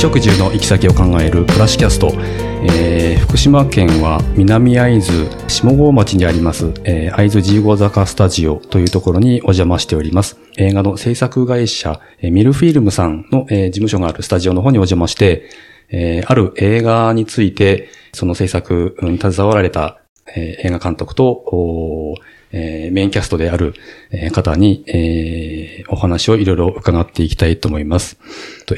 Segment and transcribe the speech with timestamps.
[0.00, 2.10] 食住の行き先を考える暮らしキャスト、
[2.64, 10.38] えー、福島県は南会津下郷町にあります、えー、会津ジーゴ坂スタジオというところにお邪魔しております。
[10.56, 15.50] 映画の制作会社、えー、ミルフィルムさんの、えー、事務所があるスタジオの方にお邪魔して、
[15.90, 20.00] えー、ある映画について、その制作に携わられた、
[20.34, 21.44] えー、映画監督と、
[22.52, 23.74] えー、メインキャストである、
[24.32, 28.16] 方に、えー、お話をいろいろ伺っていきたいと思います。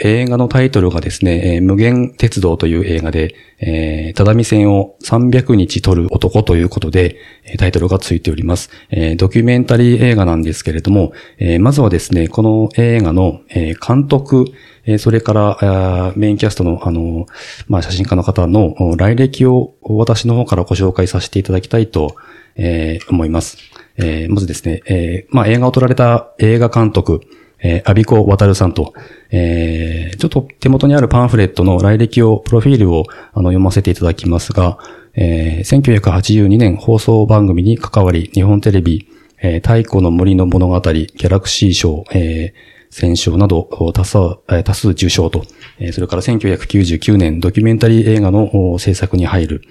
[0.01, 7.17] 映画のタイトルがですね、えー、無限鉄道という映画で、えー、只見線を300日撮る男ということで、
[7.59, 8.71] タイトルがついております。
[8.91, 14.47] えー、ドキュメンタリー映画なんですけれども、えー、まずはですね、この映画の、えー、監督、
[14.85, 17.27] えー、それから、メインキャストの、あの、
[17.69, 22.17] まあ、写真家の方の来歴を私の方からご紹介させていただきたいと、
[22.57, 23.59] えー、思います。
[23.97, 27.21] えー、まずですね、えー、まあ、映画を撮られた映画監督、
[27.63, 28.93] えー、アビコ・ワタルさんと、
[29.31, 34.79] えー、ちょっと手元にあるパンフレットの来歴を、プロフィールをあの読ませていただきますが、
[35.15, 39.09] えー、1982年放送番組に関わり、日本テレビ、
[39.41, 43.63] えー、太古の森の物語、ギャラクシー賞、えー、選賞など
[43.95, 44.19] 多数、
[44.65, 45.45] 多数受賞と、
[45.79, 49.63] えそれから1999年ドキュメンタリー映画の制作に入る。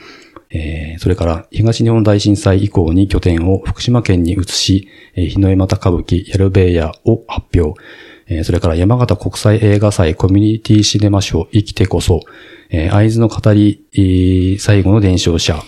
[0.53, 7.79] えー、それから東日本大震災以降に拠点を福島県に移し、えー、日の絵又歌舞伎ヤルベーヤを発表。
[8.27, 12.21] えー、それから山形国際映画祭コミュニティシネマ賞生きてこそ、
[12.69, 15.61] えー、合図の語り、えー、最後の伝承者、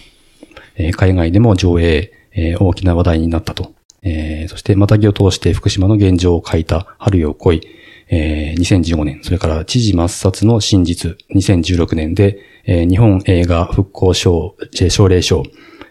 [0.75, 3.73] えー、海外でも上映、えー、大きな話題になったと。
[4.03, 7.61] えー、そして、またぎを通して福島の現状を書いた春よ来い、
[8.09, 14.55] えー、2015年、それから知事抹殺の真実、2016年で、えー、日本映画復興賞、
[14.89, 15.43] 奨励賞、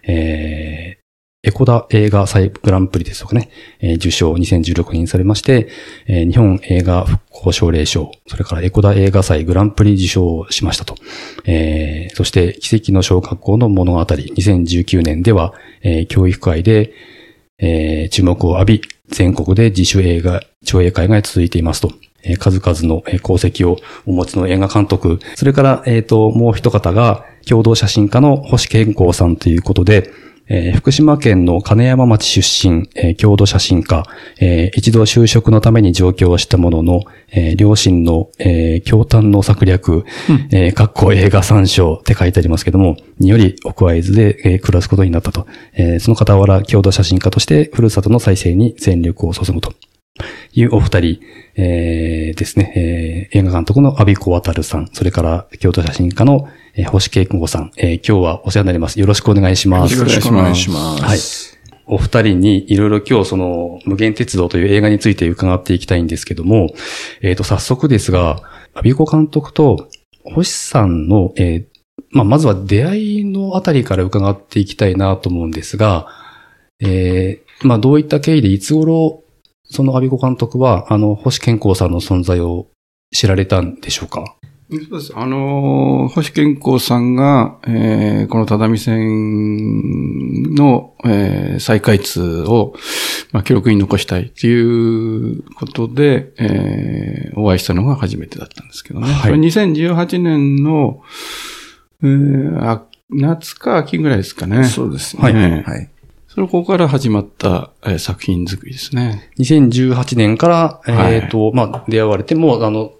[0.04, 1.02] えー、
[1.44, 5.68] エコダ映画祭グランプリですとかね、えー、受賞2016年されまして、
[6.06, 10.94] えー、日本映画復興奨励賞、それからエコダ映画祭グランプリ受賞しましたと。
[11.44, 15.52] えー、そして、奇跡の小学校の物語、2019年では、
[15.82, 16.92] えー、教育会で、
[17.58, 21.92] えー、注目を浴び、全国で自主映画、上映会が続いていますと。
[22.24, 30.10] え数々の功績をお持ちの映画監督、それから、えっ、ー、と、もう一方が、共同写真家の星健康さんということで、
[30.48, 34.04] えー、福島県の金山町出身、えー、郷土写真家、
[34.40, 45.46] えー、一度就職のために上京したものの、えー、両親の、えー、京丹の策略、うん、えー、学校映画参照って書いてありますけども、により奥会津で、えー、暮らすことになったと。
[45.74, 49.72] えー、その傍ら、郷土写真家として、ふるさとの再生に全力を注ぐと。
[50.52, 51.20] いうお二人、
[51.56, 58.98] えー、ですね、えー、映画監督のアビコワタルさん、それから京都写真家の、えー、星慶久さん、えー、今日はお世話になります。
[58.98, 59.94] よろしくお願いします。
[59.94, 61.02] よろしくお願いします。
[61.02, 61.18] はい。
[61.86, 66.68] お二人にいろいろ今日その無限鉄道という映画について伺っていきたいんですけども、
[67.20, 68.40] えっ、ー、と、早速ですが、
[68.74, 69.88] アビコ監督と
[70.24, 71.66] 星さんの、えー、
[72.10, 76.06] まあ、まずは出会いのあたりから伺っていきたいなと思うんですが、
[76.80, 79.22] えー、まあ、どういった経緯でいつ頃
[79.64, 82.68] そのアビコ監督は、あの、星健康さんの存在を
[83.12, 84.36] 知られたんでしょうか？
[84.80, 85.12] そうです。
[85.14, 92.74] あの、星健康さんが、えー、この只見線の、えー、再開通を、
[93.32, 99.12] まあ、記録に残したいっていうことで、えー、お会いしたのが初めてだったんですけどね。
[99.12, 101.02] はい、2018年の、
[102.02, 104.64] えー、夏か秋ぐらいですかね。
[104.64, 105.22] そうですね。
[105.22, 105.62] はい。
[105.62, 105.88] はい
[106.34, 109.30] それここから始まった、えー、作品作りですね。
[109.38, 112.94] 2018年から、えっ、ー、と、まあ、出会われても、あの、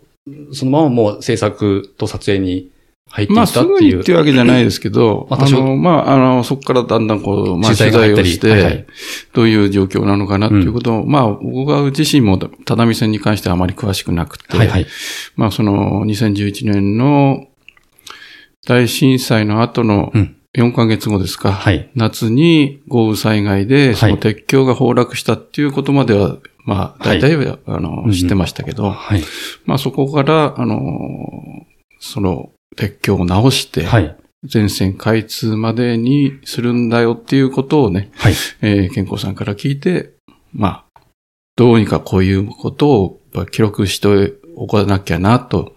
[0.53, 2.71] そのままもう制作と撮影に
[3.09, 3.63] 入っていったっていう。
[3.63, 8.87] まあ、すぐにっていうわけじゃないですけど、あの、まあ、あの、そこからだんだんこう、まあ、取材をして、はいはい、
[9.35, 14.87] どういう状況なのかなっていうことを、うん、まあ、僕が自身も、只見線に関してはあまり詳しくなくて、はいはい、
[15.37, 17.47] まあ、その、2011年の
[18.67, 21.51] 大震災の後の、うん4ヶ月後ですか。
[21.51, 21.91] はい。
[21.95, 29.23] 夏に豪雨災害で、その鉄橋が崩落したっていうことまでは、まあ、大体は、あの、知ってましたけど、はい。
[29.65, 30.79] まあ、そこから、あの、
[32.01, 34.17] その、鉄橋を直して、はい。
[34.45, 38.35] 全線開通までにするんだよっていうことをね、はい。
[38.61, 40.15] えー、健康さんから聞いて、
[40.53, 41.01] まあ、
[41.57, 43.21] どうにかこういうことを
[43.51, 45.75] 記録しておかなきゃな、と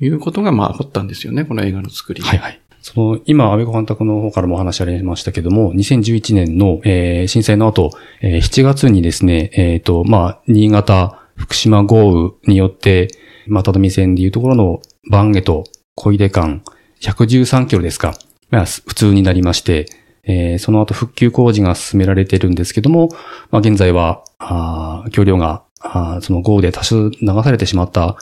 [0.00, 2.22] いうことが、まあ、あったんですよね、この映画の作り。
[2.22, 2.60] はいはい。
[2.86, 7.90] その、今、安倍監督の方からもお話ありましたけども、2011年の、えー、震災の後、
[8.22, 13.08] えー、7月にですね、えっ、ー、と、まあ、新潟、福島豪雨によって、
[13.48, 15.64] まあ、たどみ線でいうところの、バンゲと
[15.96, 16.62] 小出間、
[17.00, 18.14] 113キロですか。
[18.50, 19.86] まあ、普通になりまして、
[20.22, 23.08] えー、その後復旧工事が進められているんですけども、
[23.50, 28.16] まあ、現在は、あ橋梁が、あその豪雨で多数流されてしまった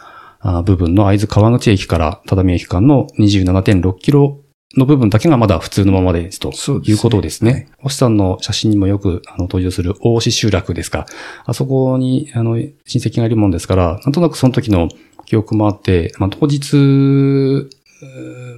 [0.64, 4.40] 部分の会津川口駅から只見駅間の27.6キロ
[4.76, 6.52] の部分だけがまだ普通のままですと
[6.82, 7.52] いうことですね。
[7.52, 11.06] すねはい、星さんの写真にもよくあの登場する大押集落ですか。
[11.44, 14.88] あそこにあの親戚がいるもんですから、なんとなくその時の
[15.26, 17.68] 記憶もあって、まあ、当日、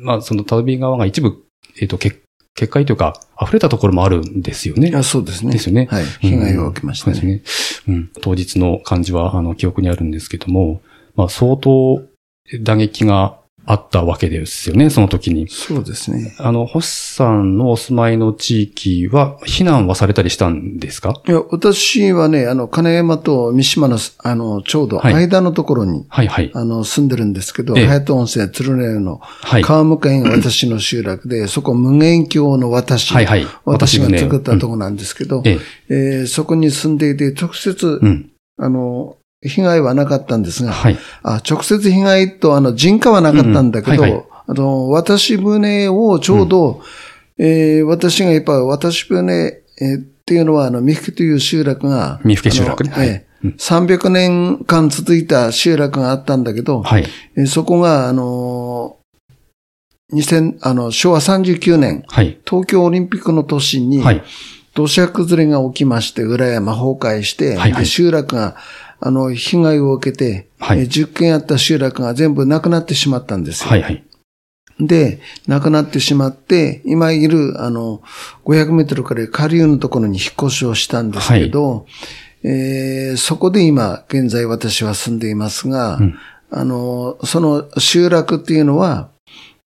[0.01, 1.45] まあそのタビ側が一部、
[1.81, 2.23] えっ、ー、と、結
[2.57, 4.91] 結界というか、溢れたところもあるんですよね。
[4.95, 5.53] あそうですね。
[5.53, 5.89] ですよね。
[5.91, 6.05] はい。
[6.21, 7.17] 被害を受けましたね。
[7.17, 7.95] そうですね。
[7.95, 8.11] うん。
[8.23, 10.81] 当日の感じは、あの、記憶にあるんですけども、
[11.17, 12.03] まあ、相当
[12.63, 15.49] 打撃があったわけですよね、その時に。
[15.49, 16.35] そうですね。
[16.39, 21.21] あの、星さんのお住まいの地域は、避難はされたりしたんですか？
[21.27, 29.21] いや、私はね、あの、金山と三島の、あの、ちょうど間のところに、はい、はい、あの、住んでるんですけど、ええ、隼人温泉鶴根の、
[29.63, 35.59] 川向かいが私の集落で、そこ無限郷の私、はいはい、私が作ったとこなんですけど、うん、え
[35.89, 39.17] えそこに住んでいて、直接、うん、あの、
[39.47, 44.01] 被害はなかったんですが、はい、あ直接被害とあの人家はなかったんだけど、うん。
[44.01, 46.83] はいはい、あの渡し船をちょうど、
[47.39, 52.91] うん、えー、私がやっぱ渡し船、えー、っていうのは、あの、三福という集落が、三福集落ね。
[52.91, 57.05] はい、えー、300年間続いた集落があったんだけど、はい、
[57.37, 58.97] えー、そこが、あの
[60.13, 64.23] 2000、あの、昭和39年、はい、東京オリンピックの年に、はい、
[64.75, 68.57] 土砂崩れが起きまして、裏山崩壊して、はいはい、集落が
[69.01, 73.71] あの、被害を受けて、はい、10件あった集落が全部なくなってしまったんですよ。
[73.71, 74.05] はいはい。
[74.79, 78.03] で、亡くなってしまって、今いる、あの、
[78.45, 81.85] 500メートルから下流のところに引っ越しをしたんですけど、は
[82.45, 86.19] い、えー、そこで今、現在私は住んでいますが、うん、
[86.51, 89.11] あの、その集落っていうのは、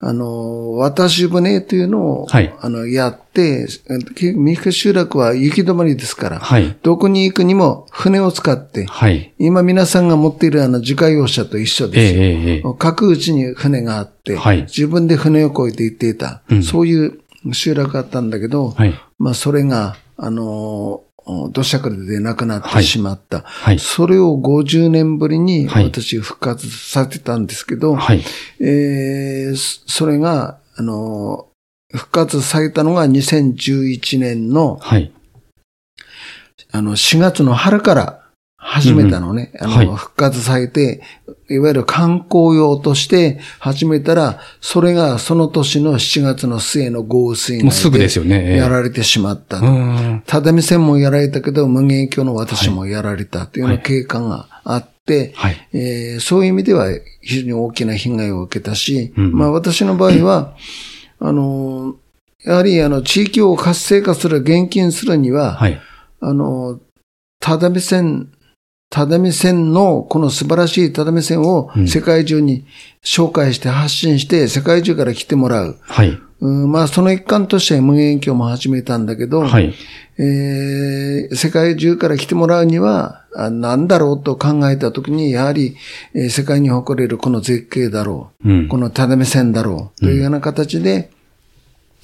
[0.03, 12.17] あの、渡し船というのを、はい、あの、やって、三福集落は行き止まりですから、はい、どこに行くにも船を使って、はい、今皆さんが持っているあの自家用車と一緒です。
[12.17, 12.23] よ。
[12.23, 17.21] えーえー、各うちに船があって、はい、自分で船を越えて行っていた、うん、そういう
[17.53, 21.03] 集落があったんだけど、はい、まあそれが、あの
[21.53, 23.41] 土砂崩れで亡くなってしまった。
[23.41, 28.23] はい、それを50年ぶりに私復活させてたんですけど、はい、
[28.61, 29.57] えー、
[29.87, 31.47] それが、あの、
[31.93, 35.13] 復活されたのが2011年の、はい、
[36.73, 38.20] あの、4月の春から
[38.63, 39.53] 始めたのね。
[39.55, 41.03] うん、あの、はい、復活されて、
[41.49, 48.57] いわゆる観光用として始めたら、それがその年の7月の末の豪雨水害もうすぐですよね。
[48.57, 49.61] やられてしまった。
[50.27, 56.87] ただ見線もやられたけど、無限鏡の私もやられたというような経過があって、はい、えー、そういう意味では
[57.23, 60.55] 非常に大きな被害を受けたし、うん、まあ私の場合は、
[61.19, 61.97] あの、
[62.45, 65.81] やはりあの、地域を活性化する、現金するには、はい、
[66.21, 66.79] あの、
[67.41, 68.29] ただ見線
[68.91, 72.67] ただめ線の、この素晴らしいただめ線を世界中に
[73.05, 75.79] 紹介して発信して、世界中から来てもらう。
[75.81, 76.19] はい。
[76.41, 79.73] うん、まあ、その一環として無限鏡も始めたんだけど、はい。
[80.19, 85.77] えー、世界中から来てもらうには、何だろうと考えたときに、やはり、
[86.15, 88.49] えー、世界に誇れるこの絶景だろう。
[88.49, 90.01] うん、このただめ線だろう。
[90.01, 91.11] というような形で、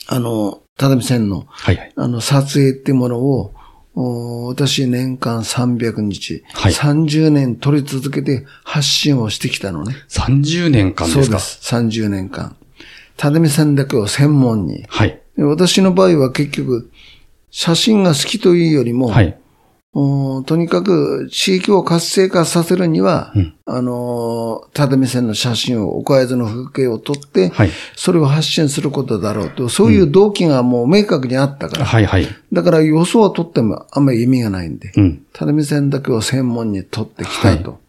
[0.09, 3.56] うん、あの、ただめ線の、はい、あの、撮影っていうものを、
[3.99, 9.97] 私年間300日、はい、30年取り続けて発信をしてきたのね。
[10.11, 11.25] 30年間ですか？
[11.25, 11.75] そうです。
[11.75, 12.57] 30年間。
[13.17, 14.85] ただみさんだけを専門に。
[14.89, 15.19] はい。
[15.39, 16.91] 私の場合は結局、
[17.51, 19.39] 写真が好きというよりも、はい。
[20.45, 31.81] とにかく地域を活性化させるには、うん、あの、ただ目線の写真を、岡江津の風景を撮って、はい、それを発信することだろうと、そういう動機がもう明確にあったから。
[31.81, 32.29] うん、はいはい。
[32.53, 37.81] だから予想を撮ってもあんまり意味がないんで、うん、ただ目線だけを専門に撮ってきたと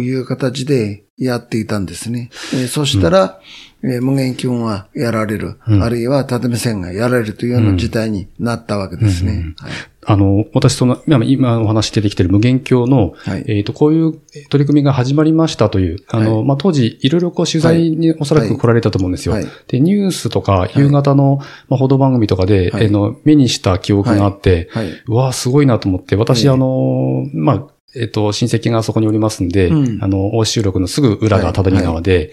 [0.00, 0.12] い。
[0.16, 2.30] う形でやっていたんですね。
[2.52, 3.40] えー、そしたら、
[3.84, 9.54] えー、無限気温がやられる、あるいはただ目線がやられるというような事態になったわけですね。
[9.58, 9.72] はい
[10.06, 14.12] あの、私その、今お話出てきている無限鏡の、はい、えっ、ー、と、こういう
[14.48, 19.34] 取り組みが始まりましたという、あの、はい、まあ、当時、いろいろこう取材におそらく来られたと思うんですよ。
[19.34, 24.68] はい、で、ニュースとか、夕方の、まあ、報道番組とかで、えの、目にした記憶があって、
[25.06, 32.22] うわすごいなと思って、私、あの、まあ、えっ、と、親戚がそこにおりますんで、うん、あの、大収録のすぐ裏が只見川で、はい。
[32.22, 32.30] はい、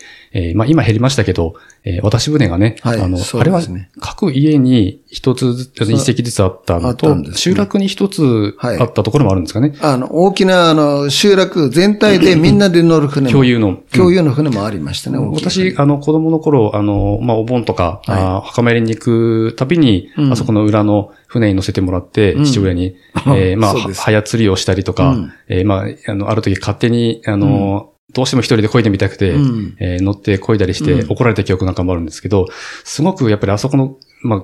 [0.50, 3.62] えー、まあ今減りましたけど、えー、渡し船がね、はい、あの、ね、あれは
[4.00, 9.76] 各家に一つずつ、一隻ずつあったのと、ね、集落に一つあったところもあるんですかね。
[9.82, 13.32] あの、大きな、あの、集落全体でみんなで乗る船も。
[13.34, 13.76] 共有の。
[13.94, 22.96] 共有の船もありましたね、うん、私、あの、子供の頃、あの、まあお盆とか、はい、あ墓参りに行くたびに、うん、あそこの裏の船に乗せてもらって、父親に、
[23.36, 32.48] えー、まあ、早釣りをしたりとか、うん、えー、まあ、あの、ある時勝手に、あの、どうしても一人で漕いでみたくて、うん、えー、乗って漕いだりして怒られた記憶なんかもあるんですけど、
[32.84, 34.44] すごくやっぱりあそこの、まあ、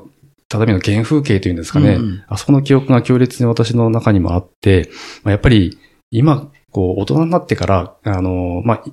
[0.49, 4.89] 畳の原風景というんですかね、うん、あそこの記憶が強烈に私の中にもあって、
[5.23, 5.77] まあ、やっぱり
[6.09, 8.83] 今、こう、大人になってから、あの、まあ、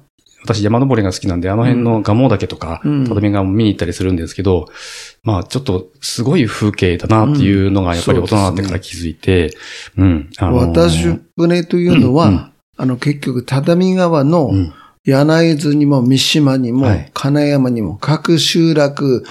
[0.45, 4.67] 私山登りが好きなんで、あの辺の蒲生岳とか、畳川も見に行ったりするんですけど、
[5.23, 9.57] まあちょっとすごい風景だなっていうのがやっぱり大人になってから気づいて、
[9.97, 10.31] うん。
[10.37, 14.51] あの私船というのは、あの結局畳川の、
[15.05, 19.25] 柳津にも三島にも、金山にも各集落、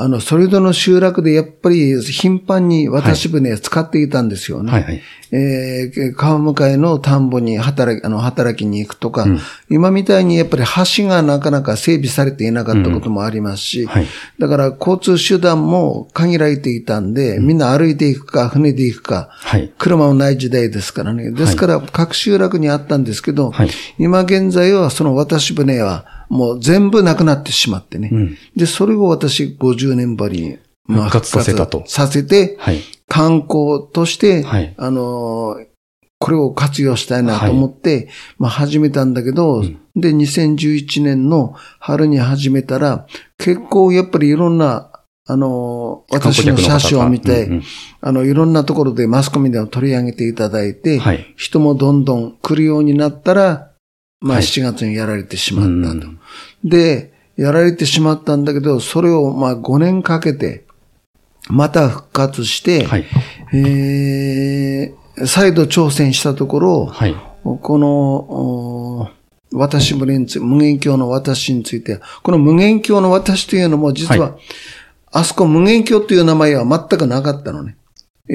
[0.00, 4.72] あの、それぞれの集落でやっぱり頻繁に渡し船を使っていたんですよね。
[4.72, 4.82] はい。
[4.82, 5.02] はい、
[5.32, 13.88] えー、川向かいの田んぼに働き、あの、働きに行くとか、うん、今みたいにやっぱり橋がなかなか整備されていなかったこともありますし、うん。
[13.88, 14.06] はい、
[14.38, 21.30] だから交通手段も限られていたんで、うん、みんな歩いていくか、船で行くか、はい、車もない時代ですからね。
[21.30, 23.52] ですから各集落にあったんですけど、
[23.98, 28.08] 今現在はその渡し船は、もう全部なくなってしまってね。
[28.10, 31.82] うん、で、それを私50年ばりに、まあ、復活させたと。
[31.86, 35.66] させて、はい、観光として、はい、あのー、
[36.20, 38.08] これを活用したいなと思って、はい、
[38.38, 43.06] まあ始めたんだけど、うん、で、2011年の春に始めたら、
[43.36, 44.92] 結構やっぱりいろんな、
[45.26, 47.62] あの、私の写真を見て、うんうん、
[48.02, 53.69] あの、いろんなところでマスコミでも取り上げていただいて、はい、人もどんどん来るようになったら、
[54.20, 56.06] まあ7月にやられてしまったと。
[56.06, 60.64] はい、で、やられてしまったんだけど、それをまあ5年かけて、
[61.48, 63.06] また復活して、はい、
[63.54, 69.10] えー、再度挑戦したところ、はい、この、
[69.52, 74.40] 私無限無限鏡の私について、この無限鏡の私というのも実は、はい、
[75.12, 77.76] あそこ無限鏡という名前は全くなかったのね。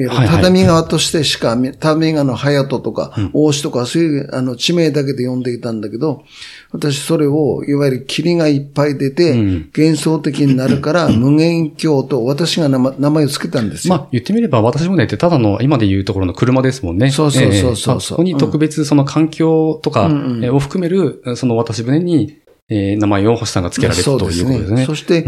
[0.04, 6.24] 畳川としてしか、畳川の隼人とか、大志とか、そういうあの地名だけで呼んでいたんだけど、
[6.70, 9.34] 私それを、いわゆる霧がいっぱい出て、
[9.76, 13.94] 幻想的になるから、無限鏡と私が名前を付けたんですよ。
[13.94, 17.10] まあ、言ってみれば私もねってただの、今で言うところの車ですもんね。
[17.10, 18.00] そうそうそうそう。
[18.00, 20.10] そこに特別その環境とか
[20.52, 22.38] を含める、その渡し船に、
[22.68, 24.84] えー、名前を星さんが付けられるということですね。
[24.84, 25.24] そして、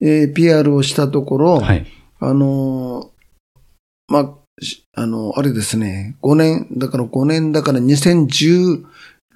[0.00, 1.86] えー、PR をしたところ、はい、
[2.18, 3.09] あの
[4.10, 4.28] まあ、
[4.94, 8.84] あの、あれですね、5年、だから5年だから2016、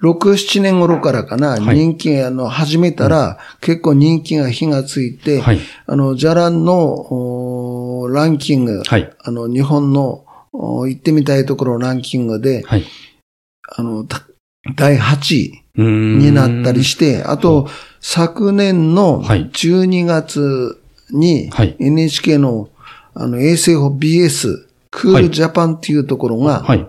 [0.03, 12.85] 7年頃からかな、はい、人気、あの、始めたら、結構人気が火がついて、はい、あの、じゃらんの、ランキング、はい、あの、日本の、行ってみたいところランキングで、はい、
[13.77, 14.07] あの、
[14.77, 17.69] 第8位になったりして、あと、
[18.01, 22.69] 昨年の12月に NHK の
[23.15, 26.87] あの、衛星法 BS、クールジャパンっていうところが、はい、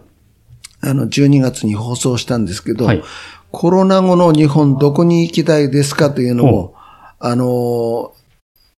[0.82, 3.04] あの、12月に放送したんですけど、はい、
[3.52, 6.76] コロナ後の日本どこに行きたいですかというのを、
[7.20, 8.14] あの、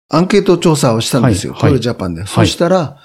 [0.10, 2.26] アンケート調査をしたんですよ、はい、クールジャパンで。
[2.26, 2.98] そしたら、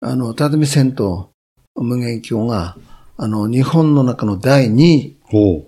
[0.00, 1.30] あの、畳戦と
[1.76, 2.76] 無限鏡が、
[3.16, 5.16] あの、日本の中の第2位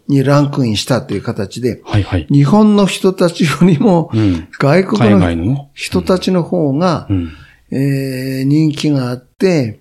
[0.08, 4.10] にランクインしたという形で、はいはい、日本の人たちよりも、
[4.58, 7.32] 外国の人たちの方が、うん
[7.74, 9.80] えー、人気があって、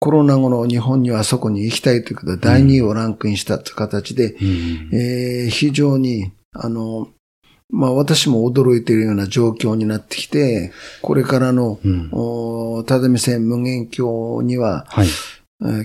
[0.00, 7.08] コロナ後の日本にはそこに行きたいということで、第2位をランクインしたという形で、うん、えー、非常に、あの、
[7.70, 15.08] まあ私も驚いているような状況になってきて、これからの、うん、お只線無限鏡には、はい、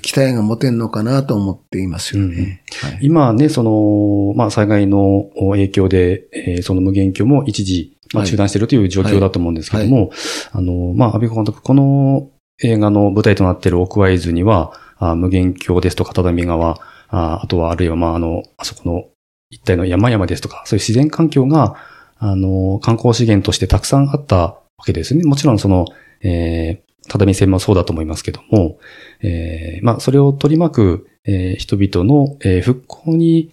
[0.02, 2.64] 期待が持てんのかなと思っていますよね。
[2.84, 10.12] うんはい、今ね、その、まあ災害の影響で、えー、その無限鏡も一時、まあ中断しているという状況だと思うんですけども、
[10.51, 12.29] あの、まあ安倍監督、この
[12.62, 16.79] 映画の舞台となっている奥会津には、あ無限鏡ですとか、只川、
[17.10, 19.05] ああとはあるいは、まああの、あそこの
[19.50, 21.75] 一帯の山々ですとか、そういう自然環境が、
[22.17, 25.24] あの、観光資源としてたくさんあったわけですね。
[25.24, 25.86] もちろんその、
[26.22, 28.79] えー、畳線もそうだと思いますけども、
[29.22, 33.51] えー、まあ、それを取り巻く、えー、人々の、えー、復興に、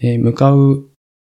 [0.00, 0.88] えー、向かう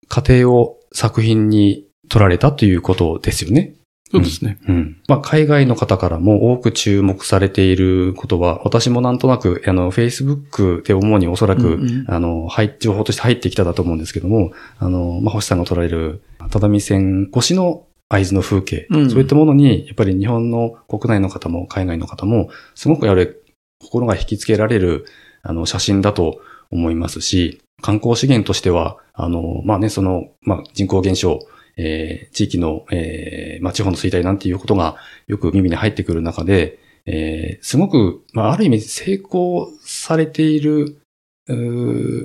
[0.08, 3.74] 過程を作品に取られたということですよね。
[4.10, 4.58] そうですね。
[4.68, 4.74] うん。
[4.74, 12.48] うん、まあ、海外の方からも多く注目されていることは、私もなんとなく、あの、Facebook で主におそらく、うんうん、あの、
[12.80, 23.44] 情報として入ってきただと思うんですけども、あの、まあ、星さんが捉える、畳線越しの会津の風景、うん、そういったものに、やっぱり日本の国内の方も海外の方も、すごくやる、
[23.78, 25.06] 心が引き付けられる、
[25.42, 26.40] あの、写真だと
[26.72, 31.38] 思いますし、観光資源としては、あの、まあね、その、まあ、人口減少、
[31.82, 34.96] えー、地域の、えー、まあ、地方の衰退なんていうことが
[35.26, 40.96] よく耳に入ってくる中で、えー、すごく、まあ、ある意味成功されている、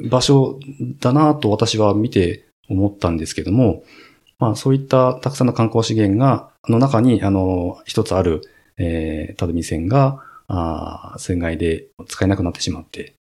[0.09, 0.59] 場所
[0.99, 3.83] だなと私は見て思ったんですけども、
[4.37, 8.41] まあそういったたくさんの観光資源が、の中に、あの、一つある、
[8.77, 13.15] えー、たどみ線が、あ水害で使えなくなってしまって、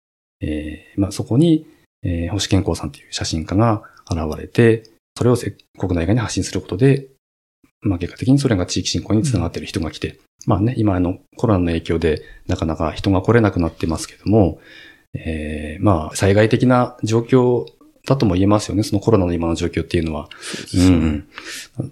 [0.42, 1.68] えー、まあそこに、
[2.04, 5.36] えー、星健康さんという写真家が現れて、それを
[5.78, 7.10] 国内外に発信することで、
[7.82, 14.60] まあ結果的にそれが地域振興につながっている人が来て、うん、まあね、今あのコロナの影響でなかなか人が来れなくなってますけども、
[15.14, 17.66] えー、まあ災害的な状況
[18.08, 18.84] だとも言えますよね。
[18.84, 20.30] そのコロナの今の状況っていうのは。
[20.74, 21.28] うね、うん。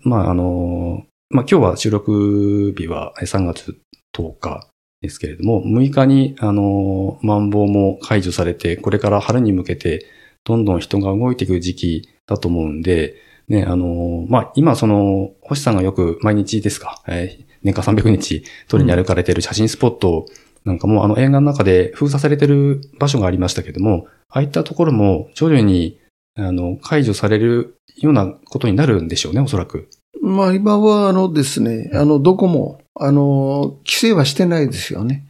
[0.03, 3.77] まああの、まあ今日は収録日は3月
[4.15, 4.67] 10日
[5.01, 10.05] ですけれども、6日にあの、マンボウも解除されて、これから春に向けて
[10.43, 13.15] どんどん人が動いていく時期だと思うんで、
[13.47, 20.25] ね、あの、まあ、今その、星さんがよく毎日ですか、えー、年間300日取りに歩かれている写真スポット
[20.65, 25.99] なんかもあの映画の中で封鎖されてる場所がありましたけども、ああいったところも徐々に
[26.35, 29.89] あの解除されるようなことになるんでしょうね、おそらく。
[30.21, 35.25] まあ今はあのですね、あのどこも、あの、規制はしてないですよね。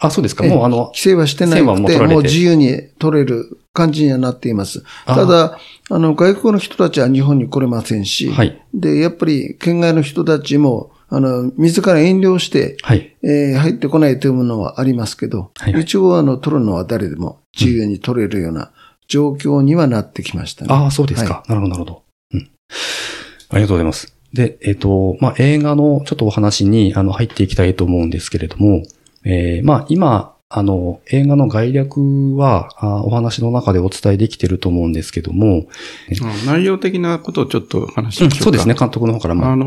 [0.00, 0.44] あ、そうですか。
[0.44, 4.82] もうあの、規制はしてないくて、もう自由に取れる感じにはなっています。
[5.06, 5.58] ただ、
[5.90, 18.72] あの、外国の人たちは日本に来れませんし、はい、で、やっぱり県外の人たちも、あの、自ら遠慮して、はい、えー、入ってこないというものはありますけど、はいはい、一応あの、取るのは誰でも自由に取れるような
[19.06, 20.72] 状況にはなってきましたね。
[20.72, 21.34] ああ、そうですか。
[21.34, 22.02] はい、なるほど、なるほど。
[22.32, 22.50] うん。
[23.50, 24.14] ありがとうございます。
[24.32, 28.82] で、えっ、ー、と、まあ、映画のちょっとお話に、あの、入っていきたいと思うんですけれども、
[29.24, 35.68] えー、まあ、今、あの、映画の概略はあ、お話の中でお伝えできてると思うんですけども。
[36.44, 39.46] 内容的なことをちょっと話しましょうか、うん、そうですね、監督の方からも。
[39.46, 39.66] あの、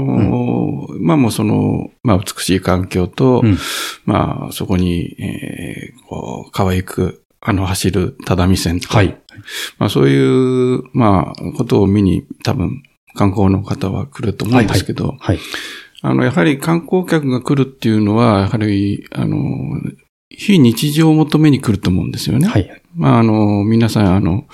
[0.89, 3.57] うん、まあもうその、まあ美しい環境と、うん、
[4.05, 8.89] まあそこに、えー、こう、可愛く、あの、走る只見線と。
[8.89, 9.17] はい。
[9.77, 12.83] まあそういう、まあ、ことを見に多分、
[13.15, 15.45] 観光の方は来ると思うんですけど、はい、はいはい
[16.03, 19.37] あの、やはり観光客が来るっていうのは、やはり、あの、
[20.29, 22.47] 非日常を求めに来ると思うんですよね。
[22.47, 22.81] はい。
[22.93, 24.45] まあ、あの、皆さん、あの、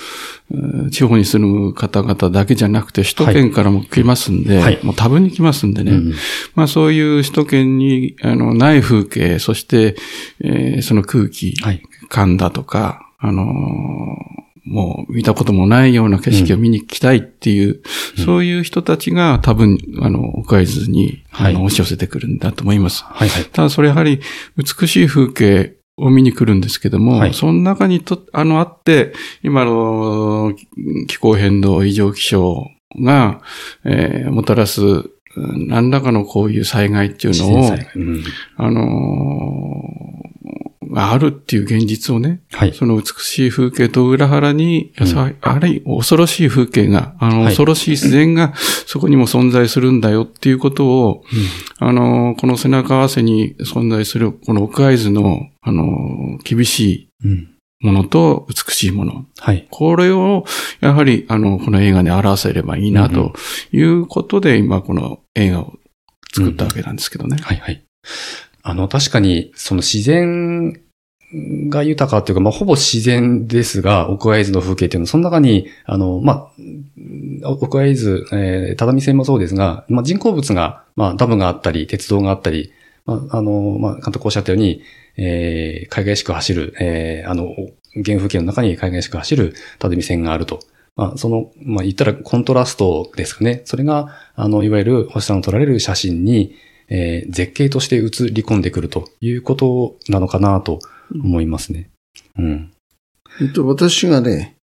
[0.92, 5.94] 地方に住む方々だけじゃなくて、首都圏からも来ますんで、はい、もう多分に来ますんでね。
[5.94, 6.14] うん、
[6.54, 9.96] まあ、そういう首都圏に、あの、ない風景、そして、
[10.42, 14.16] えー、その空気、はい、感だとか、あの
[14.66, 17.82] もう見たこともないような景色を見に来たいっていう、
[18.18, 23.04] うん、そういう人たちが多分、あの、岡津に、あの、押し寄せてくるんだと思います。
[23.04, 24.20] はいはい、ただそれやはり
[24.58, 30.54] 美しい風景を見に来るんですけども、はい、その中にと、あの、あって、今の
[31.08, 32.68] 気候変動、異常気象
[33.00, 33.42] が、
[33.86, 34.82] えー、もたらす
[35.36, 38.24] 何らかのこういう災害っていうのを、うん、
[38.58, 39.84] あの
[40.90, 51.24] があるっていう現実をね、はい、その美しい風景と裏腹に、うん、あれ、恐ろしい風景が、あの、恐ろしい自然がそこにも存在するんだよっていうことを、
[51.82, 57.50] うん、あの、この背中合わせに存在する、この奥会津の、あの、厳しい、
[57.82, 59.26] ものと美しいもの。
[59.38, 59.68] はい。
[59.70, 60.46] これを、
[60.82, 63.34] やはり、あの、この映画で表せればいいな、と
[63.72, 65.74] いうことで、今、この映画を
[66.34, 67.38] 作ったわけなんですけどね。
[67.42, 67.84] はいはい。
[68.70, 70.80] あの、確かに、その自然
[71.70, 76.52] が豊かっていうか、まあ、ほぼ自然ですが、奥会津の風景っていうのは、その中に、あの、ま
[77.44, 82.72] あ、奥会津、えー、只見線もそうですが、まあ、人工物が、まあ、ダムがあったり、鉄道があったり、
[83.06, 84.82] まあ、あの、まあ、監督おっしゃったように、
[85.18, 87.56] えー、海外しく走る、えー、あの、
[88.06, 90.60] 原風景の中に海外しく走る只見線があると。
[90.96, 93.62] まあ、その、まあ、言ったらコントラストですかね。
[93.66, 96.56] それが、あの、いわゆる星さんの撮られる写真に、
[96.90, 98.00] えー、絶景として映
[98.32, 100.80] り込んでくるということなのかなと
[101.14, 101.90] 思いますね。
[102.38, 102.72] うん。
[103.42, 104.56] えっと、私がね、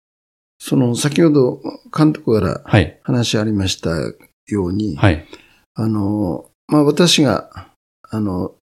[0.59, 1.61] その、先ほど
[1.95, 3.91] 監督から話ありました
[4.47, 5.25] ように、はい。
[5.75, 7.67] あの、まあ、私が、
[8.09, 8.55] あの、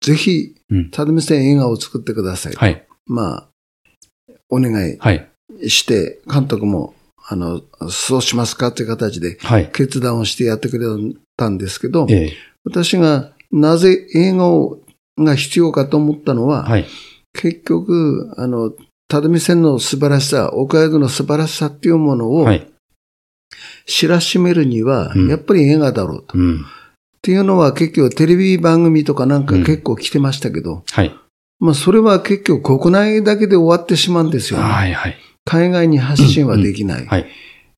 [0.00, 0.54] ぜひ、
[0.92, 2.52] ただめせん映画を作ってください。
[2.54, 2.86] はい。
[3.06, 3.48] まあ、
[4.48, 6.94] お願いして、監督も、
[7.28, 9.38] あの、そうしますかっていう形で、
[9.72, 10.86] 決断をしてやってくれ
[11.40, 12.32] たんですけど、はい、
[12.64, 14.78] 私がなぜ映画を
[15.18, 16.86] が必要かと思ったのは、はい、
[17.32, 18.72] 結局、あの、
[19.08, 22.46] ただみ線の素晴らしさ、岡山の素晴らしさっていうものを、
[23.86, 26.38] 知らしめるには、やっぱり映画だろうと。
[26.38, 26.64] うん、っ
[27.22, 31.14] ていうのは結局テレビ番組とかなんか結構来てましたけど、うん、はい。
[31.58, 34.64] まあそれは結局国内だけで終わってしまうんですよね。
[34.64, 35.16] はいはい。
[35.44, 37.08] 海外に発信はできない。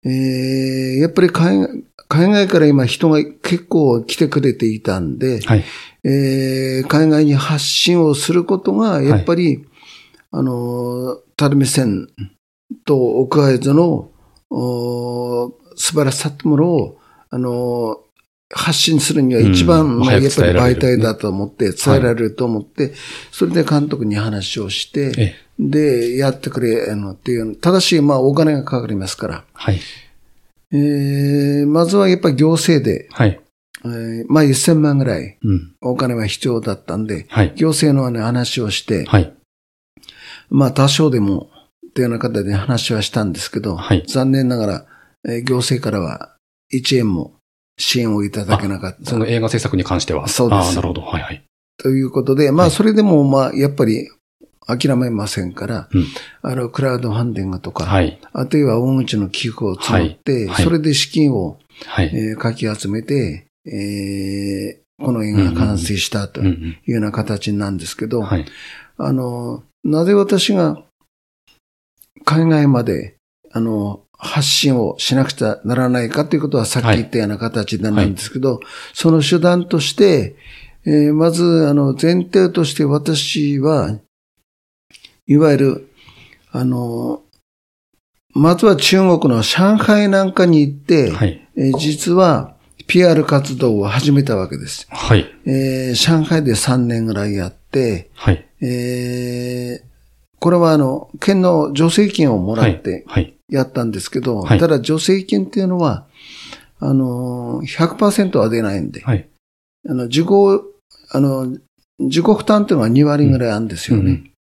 [0.04, 5.64] えー、やっぱり海外、海外から今人が結構来てくれていたんで、はい、
[6.04, 9.66] えー、海外に発信をすることが、やっぱり、はい、
[10.32, 12.08] あの、垂水線
[12.84, 14.10] と奥会津の
[14.50, 16.98] 素晴らしさってものを、
[17.30, 17.96] あの、
[18.54, 22.92] 発信するには一番、まあ、やっぱり媒体だと思って、伝えられると思って、
[23.30, 29.44] それで監督に話をして、で、やってくれ、あの、っていう、ただし、まあ、お金がかかりますから。
[29.54, 29.80] はい。
[30.72, 33.40] えー、まずはやっぱり行政で、はい。
[33.84, 35.38] えー、まあ、1000万ぐらい、
[35.80, 37.52] お金は必要だったんで、はい。
[37.56, 39.34] 行政の、ね、話をして、はい。
[40.50, 41.50] まあ、多少でも、
[41.86, 44.04] っていうような形で話はしたんですけど、はい。
[44.06, 44.86] 残念ながら、
[45.28, 46.36] えー、行政からは
[46.72, 47.34] 1円も
[47.78, 49.10] 支援をいただけなかった。
[49.10, 50.70] その映画制作に関してはそうです。
[50.70, 51.02] あなるほど。
[51.02, 51.42] はいはい。
[51.78, 54.08] ということで、まあ、それでも、まあ、やっぱり、
[54.66, 56.06] 諦めませんから、うん、
[56.42, 62.10] あの、クラウドファンディングとか、はい、あるいは大口の寄付を募って、はい、それで資金を、はい。
[62.14, 68.46] えー、かき集めて、えー、この映画が完成したというような形なんですけど、はい、
[68.98, 70.82] あの、なぜ私が
[72.24, 73.16] 海外まで、
[73.50, 80.36] あの、発信をしなくちゃならないかということはさっき言ったような形でなんですけど、はい、その手段として、
[80.84, 83.98] えー、まず、あの、前提として私は、
[85.32, 85.88] いわゆる、
[86.50, 87.22] あの、
[88.34, 92.54] まずは中国の上海なんかに行って、はい、えー、実は
[92.86, 94.86] PR 活動を始めたわけです。
[94.90, 95.26] はい。
[95.46, 98.46] えー、上海で3年ぐらいやって、はい。
[98.60, 99.86] えー、
[100.38, 103.06] これはあの、県の助成金をもらって
[103.48, 106.06] やったんですけど、はい、ただ助成金っていうのは、
[106.78, 109.28] あの、100%は出ないんで、はい、
[109.88, 110.26] あの、自己、
[111.10, 111.56] あの、
[111.98, 114.10] 自己負担っていうのは2割ぐらいあるんですよね。
[114.10, 114.31] うん、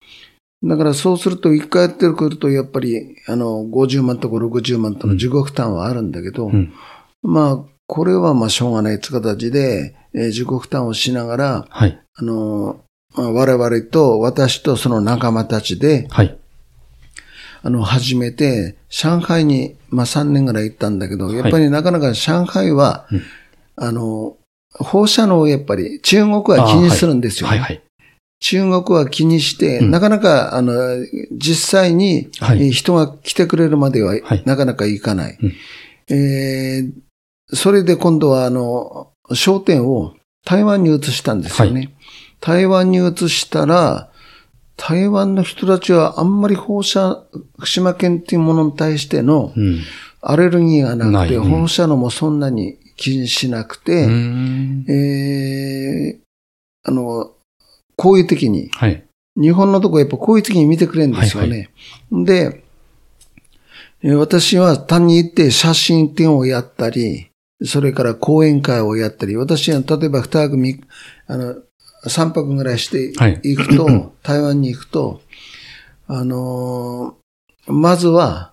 [0.63, 6.71] だからそうすると、一回やってくると、やっぱり、あの、50万とか60万との自己負担はあるんだけど、うん、
[7.24, 12.80] まあ、これはまあしょうがない形で、えー、自己負担をしながら、はい、あの、
[13.15, 16.38] 我々と私とその仲間たちで、はい。
[17.63, 23.21] あの、始めて、上海に、まあ3年ぐらい行ったんだけど、やっぱりなかなか上海は、はい、
[23.76, 24.38] あの、
[24.71, 27.90] 放射能をやっぱり中国は気にするんですよ、ね、はい、はいはい
[28.41, 30.73] 中国は気にして、うん、なかなか、あの、
[31.32, 32.30] 実際に
[32.71, 35.38] 人が来てくれるまでは、なかなか行かない。
[35.39, 35.54] はい、
[36.10, 41.80] えー、それで今度は、あの、焦点を台湾に移したんですよね。
[41.80, 41.93] はい、
[42.41, 44.10] 台湾に移したら、
[44.75, 47.23] 台湾の人たちはあんまり放射、
[47.60, 49.54] 福島県っていうものに対しての
[50.19, 54.08] アレルギーがなくて、うん、放射能もそんなに気にしなくて、
[54.91, 56.19] えー、
[56.84, 57.34] あの、
[58.01, 59.03] 好意的に、はい、
[59.39, 61.49] 日本のとこやっぱ好意的に見てくれるんですよね。
[61.49, 62.63] はいはい、で、
[64.15, 67.29] 私は単に行って写真展をやったり、
[67.63, 70.83] それから講演会をやったり、私は例えば二組、
[71.27, 71.55] あの、
[72.07, 75.21] 3泊ぐらいして行くと、はい、台湾に行くと、
[76.07, 78.50] あのー、まずは、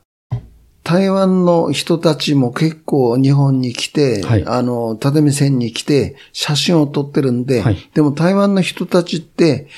[0.89, 9.69] 台湾の人たちも結構日本に来て、はい、あの、立見線に来て写真を撮ってるんで、はい、でも台湾の人たちって、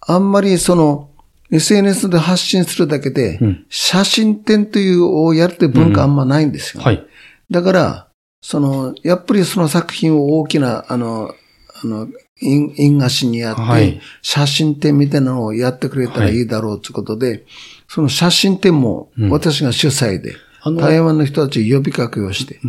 [0.00, 1.10] あんまりその、
[1.50, 6.96] SNS で発信するだけで、うん、写真展というをやるって文化あんまないんですよ、ねうん。
[6.96, 7.06] はい、
[7.50, 8.08] だから、
[8.40, 11.34] その、やっぱりその作品を大きな、あの、
[11.82, 12.08] あの、
[12.40, 17.44] 印画紙にやって、写真展みたいなのをやってくれたらいいだろうということで、
[17.86, 20.34] その写真展も私が主催で、
[20.72, 22.60] 台湾の人たち呼びかけをして、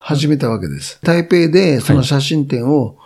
[0.00, 0.98] 始めたわけです。
[1.02, 2.96] 台北でその写真展を、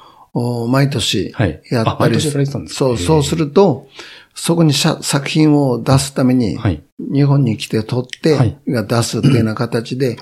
[0.69, 1.35] 毎年
[1.71, 2.47] やったりする。
[2.47, 3.89] そう、そうすると、
[4.35, 6.59] そこに作品を出すために、
[6.99, 10.17] 日本に来て撮って、出すっていうような形で、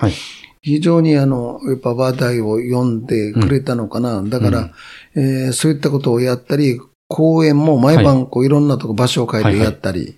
[0.61, 4.21] 非常にあの、やっぱ話題を読んでくれたのかな。
[4.21, 4.71] だから、
[5.15, 6.79] えー、そういったことをやったり、
[7.13, 10.17] 公演も毎晩こういろんなとこ場所を変えてやったり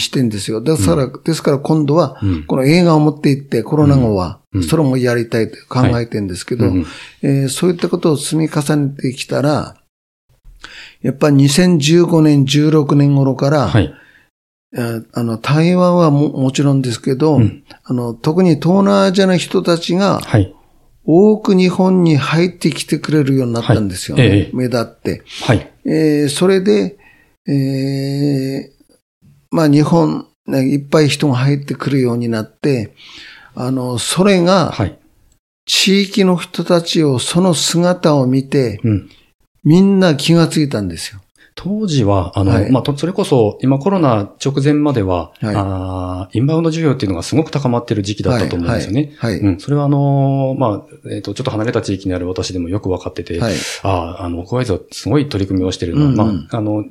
[0.00, 0.60] してんですよ。
[0.60, 6.64] ですから、ですから今度は、この映画を持って行ってコロナ後は、それもやりたいと考えてるんですけど、
[7.22, 9.76] えそういったことを積み重ねてきたら、
[11.00, 13.94] やっぱ2015年、16年頃から、はい。
[14.74, 20.52] あの、台湾はももちろんですけど、うん、あの、特に東南アジアの人たちが、はい、
[21.04, 24.50] 多く日本に入ってきてくれるようになったんですよね。
[24.52, 25.22] 目立って。
[25.44, 25.71] はい。
[25.84, 26.98] えー、それで、
[27.46, 28.94] えー、
[29.50, 32.94] まあ日本、いっぱい人が入ってくるようになって、
[33.54, 34.98] あの、それが、はい、
[35.66, 39.10] 地域の人たちを、その姿を見て、うん、
[39.64, 41.20] みんな気がついたんですよ。
[41.54, 49.12] 当時は、あの、はい、まあ、それこそ、今コロナ直前までは、はい、あインバウンド需要っていうのがすごく高まってる時期だったと思うんですよね。
[49.18, 49.32] はい。
[49.32, 49.60] はい、うん。
[49.60, 56.84] それはあの、まあ、えっ、ー、と、ちょっと離れた地域にある私でもよくわかってて、はい、ああ、あの、クワイズはすごい取り組みをしてるのは、うんうん、まあ、あの、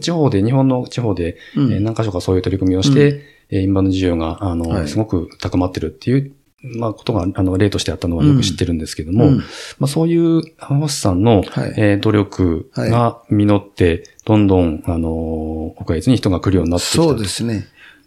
[0.00, 9.44] 地方で、日本の地方で、うん、えー、何箇所かそういう取り組みをして、うん、インバウンド需要が、あの、すごく高まってるっていうまあ、ことが、あの、例としてあったのはよく知ってるんですけども、うん、ま
[9.82, 16.96] あ、そういう浜松さんの、はい、えー、努力が実って、どんどん、あの、岡越に人が来るようになってきた。
[16.96, 17.66] そうですね。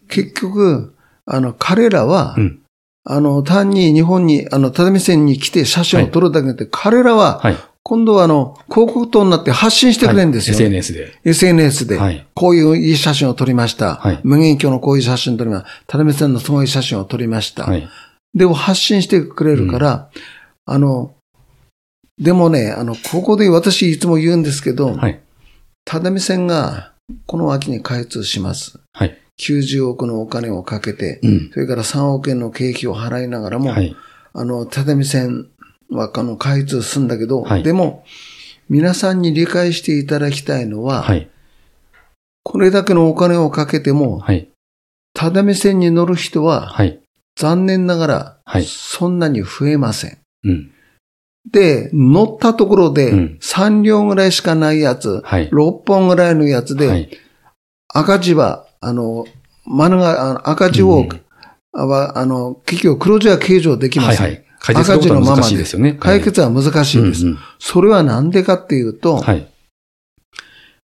[0.09, 0.93] 結局、
[1.25, 2.59] あの、彼らは、うん、
[3.05, 11.19] あの、単に日本に、あの、只見線に来て写真を撮るだけで、はい、彼らは、はい、今度はあの、広告塔になって発信してくれるんですよ、ねはい、SNS で。
[11.23, 11.97] SNS で。
[11.97, 13.95] はい、こういういい写真を撮りました。
[13.95, 15.97] はい、無限鏡のこういう写真を撮りました。
[15.97, 17.63] 只見線のすごい写真を撮りました。
[17.63, 17.89] はい、
[18.33, 20.09] でも発信してくれるから、
[20.67, 21.13] うん、あの、
[22.17, 25.19] でもね、あの、ここで私いつも言うんですけど、はい、
[25.85, 26.93] 只見線が
[27.25, 28.79] この秋に開通します。
[28.93, 33.95] はい、90億のお金をかけて、うん、それから3億円の経費を払いながらも、はい、
[34.33, 35.47] あの、只見線
[35.89, 38.05] はあの開通するんだけど、はい、でも、
[38.69, 41.29] 皆さんに理解していただきたいのは、はい、
[42.43, 44.47] これだけのお金をかけても、はい、
[45.13, 47.00] 只見線に乗る人は、はい、
[47.41, 48.07] 残念なが
[48.45, 50.17] ら、そんなに増えません。
[50.43, 50.71] うん、
[51.51, 57.09] で、乗ったところで、3両ぐらいしかないやつ、はい、6本ぐらいのやつで、
[57.87, 59.25] 赤字はあの、
[59.65, 61.09] マヌが、赤字を、うん、
[61.73, 64.21] あの、結局黒字は計上できません。
[64.21, 64.45] はいはい。
[64.59, 65.97] 解決は難しいですよね。
[65.99, 67.25] 解決は難しいです。
[67.57, 69.47] それはなんでかっていうと、はい、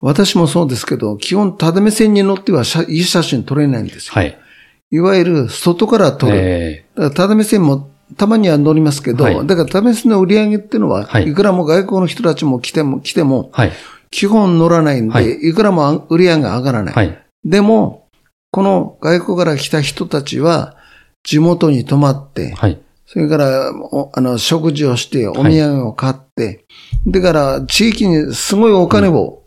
[0.02, 4.12] 私もそうですけど、基本、ただ目線に乗ってはいい写真撮れないんですよ。
[4.14, 4.38] はい。
[4.92, 6.36] いわゆる、外から撮る。
[6.36, 13.72] えー、だからただ目線もたまには乗りますけど、はい、だからただ目線の売り上げっていうのは、はい、いくらも外国の人たちも来ても、来ても、はい、
[14.10, 16.94] 基本乗らないんで、はい、いくらも売り上げが上がらない。
[16.94, 18.08] はい、でも、
[18.50, 20.76] この外国から来た人たちは、
[21.24, 23.68] 地元に泊まって、はい、それから、
[24.14, 26.66] あの、食事をして、お土産を買って、
[27.06, 29.42] だから、地域にすごいお金を、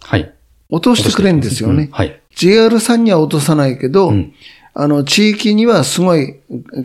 [0.70, 1.90] 落としてくれるんですよね。
[1.92, 4.34] はい、JR さんには落とさないけど、うん、
[4.78, 6.36] あの、地域にはすごい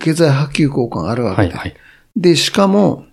[0.01, 1.49] 経済波及効果があるわけで。
[1.49, 1.75] はいはい、
[2.17, 3.05] で、しかも、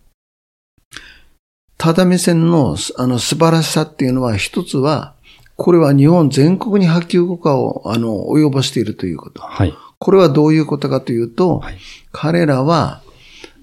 [1.77, 5.15] ただ目線の、あの、素晴らしさっていうのは、一つは、
[5.55, 9.41] これは日本全国に波及効果を、あの、及ぼしているということ。
[9.41, 9.73] はい。
[9.97, 11.77] これはどういうことかというと、はい、
[12.11, 13.01] 彼らは、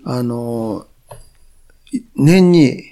[0.04, 0.86] あの、
[2.16, 2.82] 年に、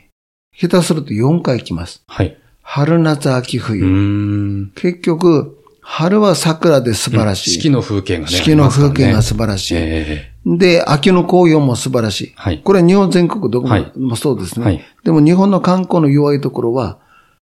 [0.54, 2.04] 下手すると4回来ます。
[2.06, 2.38] はい。
[2.62, 4.70] 春、夏、秋、冬。
[4.76, 7.50] 結局、春は桜で素晴らしい。
[7.54, 8.30] 四季の風景がね。
[8.30, 9.74] 四季の風景が素晴らしい。
[9.76, 12.32] えー、で、秋の紅葉も素晴らしい。
[12.36, 12.60] はい。
[12.62, 14.64] これは日本全国どこもそうですね。
[14.64, 14.80] はい。
[15.04, 16.98] でも日本の観光の弱いところは、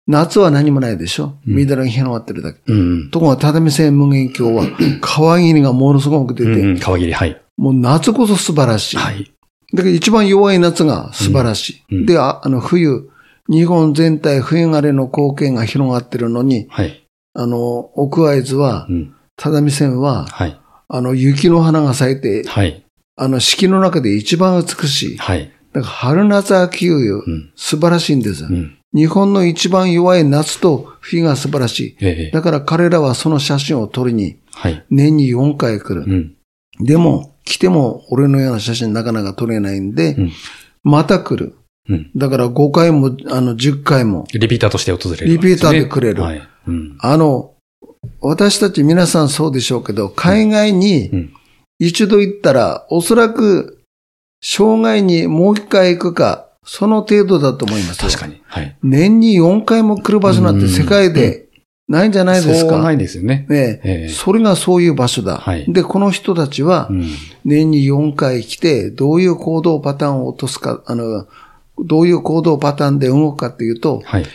[0.07, 1.35] 夏は何もないでしょ？
[1.45, 2.59] 緑が広がってるだけ。
[2.67, 4.65] うん、ところが、只見線無限鏡は、
[5.01, 7.41] 川霧がものすごく出て、うん、川霧、はい。
[7.57, 8.97] もう夏こそ素晴らしい。
[8.97, 9.31] はい。
[9.73, 11.95] だから一番弱い夏が素晴らしい。
[11.95, 13.09] うん、で、あの、冬、
[13.49, 17.04] 日本全体冬枯れの光景が広がってるのに、はい。
[17.35, 17.59] あの、
[17.95, 18.87] 奥会津は、
[19.35, 20.59] 只見線は、はい。
[20.87, 22.83] あの、雪の花が咲いて、はい。
[23.17, 25.17] あの、四季の中で一番美しい。
[25.17, 25.51] はい。
[25.73, 28.45] だから春夏秋冬、うん、素晴らしいんです。
[28.45, 31.97] うん、日本の一番弱い夏と冬が素晴らしい。
[31.99, 34.37] ええ、だから彼らはその写真を撮りに、
[34.89, 36.01] 年に4回来る。
[36.01, 36.35] はいうん、
[36.79, 40.31] でも、来ても俺のような写真なかなか撮れないんで、うん、
[40.83, 41.57] また来る。
[41.87, 44.25] うん、だから5回も、あの、10回も。
[44.33, 46.23] リピーターとして訪れる、ね、リピーターでくれる。
[46.23, 47.53] はいうん、あの、
[48.21, 51.29] 私たち皆さんそうでしょうけど、海外に
[51.79, 53.81] 一度行ったら、おそらく、
[54.41, 58.41] 生涯にもう一回行くか、その程度だと思います確かに。
[58.47, 58.75] はい。
[58.83, 61.45] 年に4回も来る場所なんて世界で
[61.87, 62.71] ないんじゃないですか。
[62.71, 63.45] そうないですよね。
[63.47, 65.37] ねえー、それがそういう場所だ。
[65.37, 65.71] はい。
[65.71, 66.89] で、この人たちは、
[67.43, 71.27] 年に4回来て、どういう行動パターンを落とすか、あの、
[71.79, 74.25] どういう行動パターンで動くかっていうと、はい。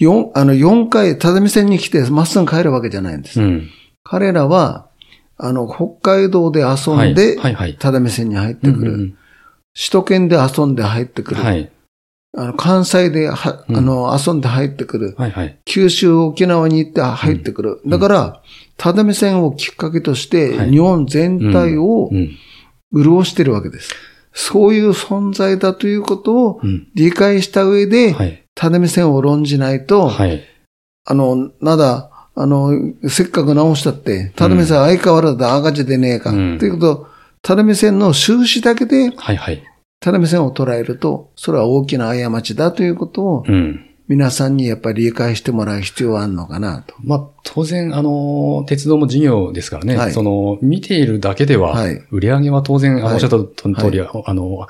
[0.00, 3.40] 4、あの、4回、只見線に来て、まっすぐ帰るわけじゃないんです。
[3.40, 3.68] うん。
[4.04, 4.88] 彼らは、
[5.38, 7.36] あの、北海道で遊んで、
[7.78, 8.92] 只見線に入ってくる。
[8.92, 9.14] うんうん
[9.76, 11.42] 首都圏で遊んで入ってくる。
[11.42, 11.70] はい。
[12.34, 15.14] あの、関西では、うん、あの、遊んで入ってくる。
[15.18, 15.58] はいはい。
[15.66, 17.80] 九州、沖縄に行って入ってくる。
[17.84, 18.42] うん、だから、
[18.78, 22.10] ただ目線をきっかけとして、日本全体を
[22.92, 23.94] 潤してるわけです。
[24.38, 26.60] そういう存在だということを
[26.94, 30.44] 理解した上で、はい、ただ目線を論じないと、はい、
[31.06, 32.70] あの、まだ、あの、
[33.08, 37.08] せっかく直したって、ただ目線相変わらず赤字でねえか、ということ
[37.40, 39.62] ただ目線の収支だけで、はいはい。
[40.00, 43.86] ただ目線を捉えると、それは大きな過ちだということを、うん。
[44.08, 46.94] 皆さんにやっぱり理解してもらう必要はあるのかなと。
[47.02, 54.66] まあ、当然、あの、鉄道も事業ですからね、はい、その、見ているだけでは、はい、売り上げは当然、あの、おっしゃった通り、はい、あの、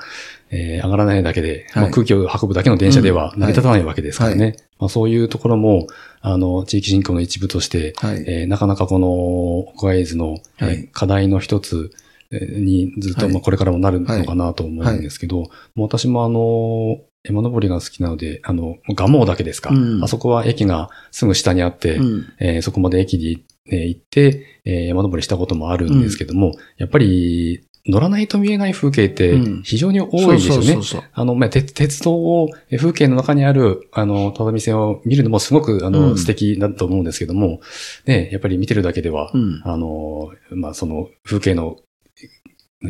[0.49, 4.55] えー、上がらないだけで、まあ、空気を運ぶだけの電車では成り立たないわけですからね。
[4.79, 5.87] まあ、そういうところも、
[6.21, 11.91] あの、地域振興の一部として、はい、えー、なかなかこの、岡江津の、はい、課題の一つ、
[12.29, 30.77] にずっと、まあこれからもなるのかなと思うんですけど、私もあの、山登りが好きなので、あの、蒲生だけですか、うん、あそこは駅がすぐ下にあって、うん、えー、そこまで駅に行って、えー、山登りしたこともあるんですけども、うん、やっぱり、乗らないと見えない風景って非常に多いですよね。
[31.13, 37.61] あの、まあ、鉄道を、風景の中にある、あの、只見線を見るのもすごく、あの、うん、素敵だと思うんですけども、
[38.05, 41.77] ね、やっぱり見てるだけでは、うん、あの、まあ、その風景の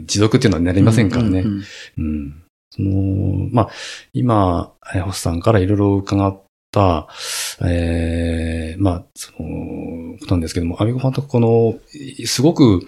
[0.06, 1.41] 持続っていうのはなりませんからね。
[1.41, 1.63] うん、
[1.97, 3.69] うん、その、まあ、
[4.13, 4.73] 今、
[5.06, 7.08] 星さんからいろいろ伺った、
[7.63, 11.75] ええー、まあ、その、ことなんですけども、アミコファンとこの、
[12.25, 12.86] すごく、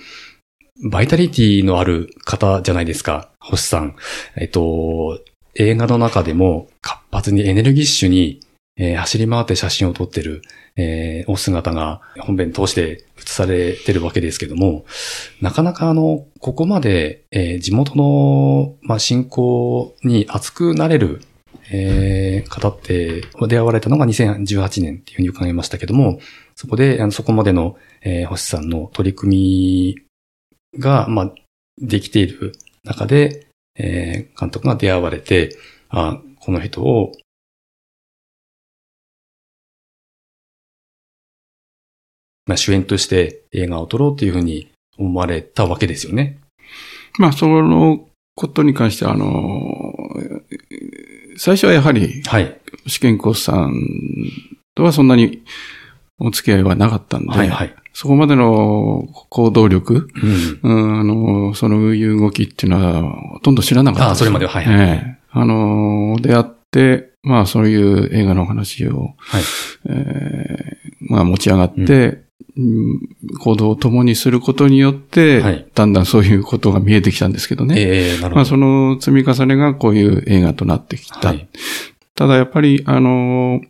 [0.91, 3.95] バイタリティのある方じゃないですか、星さん。
[4.37, 5.19] えっと、
[5.55, 8.39] 映画の中でも活発にエネルギッシュに、
[8.79, 10.41] えー、走り回って写真を撮ってる、
[10.77, 14.85] えー、お姿が本編通して映されてるわけですけども、
[15.41, 21.21] なかなかあの、ここまで、えー、地元の、まあ、信仰に熱くなれる、
[21.71, 26.19] えー、方って出会われたのが2018年っていうふうに伺いましたけども、
[26.55, 29.95] そこで、あのそこまでの、えー、星さんの取り組
[30.73, 31.33] みが、まあ、
[31.77, 32.53] できている
[32.85, 35.57] 中で、えー、監督が出会われて、
[35.89, 37.11] あこの人を、
[42.49, 46.39] まあ、主演として映画を撮ろうというふうに思われたわけですよね。
[47.19, 49.93] まあ、そのことに関しては、あの、
[51.37, 52.59] 最初はやはり、はい。
[52.87, 53.71] 試験コースさん
[54.73, 55.43] とはそんなに
[56.17, 57.75] お付き合いはなかったんで、はいはい。
[57.93, 60.07] そこまでの行動力、
[60.63, 64.09] うん、あの、そのいう動きっていうのは、ほとんど知らなかった。
[64.09, 69.43] あ、それまでは、はい、はい、えー、あの、出会って、まあそういう映画の話を、はい、
[69.89, 72.23] えー、まあ持ち上がって、うん、
[73.39, 77.75] 行動を共にすることによって、はい、だんだんそういうことが見えてきたんですけどね。
[77.77, 78.35] ええー、なるほど。
[78.35, 81.29] まあその積み重ねがこういう映画となってきた。
[81.29, 81.47] はい、
[82.15, 83.61] ただやっぱり、あの、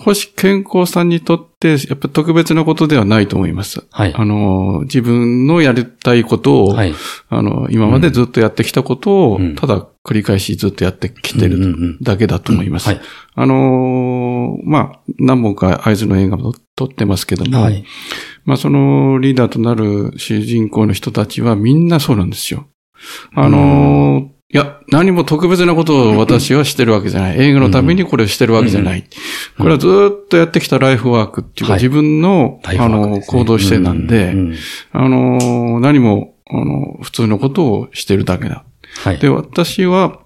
[0.00, 3.84] 星健康さんにとって、やっぱ特別なことではないと思います。
[3.90, 4.14] はい。
[4.14, 6.94] あの、自分のやりたいことを、はい、
[7.28, 12.88] あの、今までずっとやってきたことを、うん、ただ繰り返しずっとやってきてるだけだと思います。
[12.88, 13.00] はい。
[13.34, 17.84] あの、まあ、何本か合図の映画も撮ってますけども、はい。
[18.46, 22.66] まあ、そのリーダーとなる主人公の人たちはみんなそうなんですよ。
[23.34, 27.40] あの、いや、何も特別なことを私はしてるわけじゃない。
[27.40, 29.04] 映画のためにこれをしてるわけじゃない。
[29.56, 29.88] これはず
[30.24, 34.34] っとやってきたライフワークっていうか、自分の、あの、行動姿勢なんで、
[34.92, 38.64] あの、何も、あの、普通のことをしてるだけだ。
[39.20, 40.20] で、私は、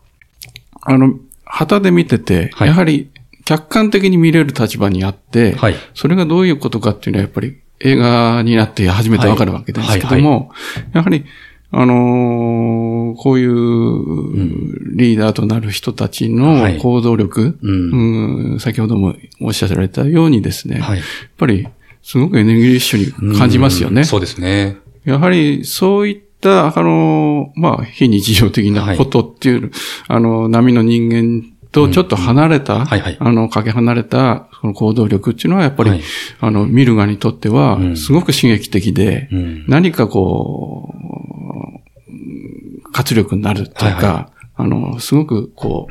[0.82, 3.10] あの、旗で見てて、やはり
[3.44, 5.54] 客観的に見れる立場にあって、
[5.94, 10.50] それがどういうことかっていうのはやっぱり映画になって初めてわかるわけですけども、
[10.92, 11.24] やはり、
[11.70, 21.68] あのー、こういうリーダーとなる人たちの行動力、うん、先ほどもおっしゃられたようにですね、はい、やっぱり
[22.02, 24.04] すごくエネルギッシュに感じますよね。
[24.04, 24.76] そうですね。
[25.04, 29.70] やはりそういった、あの、まあ、非日常的なことっていう、はい、
[30.08, 32.86] あの、波の人間とちょっと離れた、
[33.18, 36.00] あの、かけ離れた、その行動力っていうのは、やっぱり、はい、
[36.40, 45.88] あの、見る側にとっては、すごく刺激的で、うん、何かこう、活力になるというか、はいはい、あの、すごくこ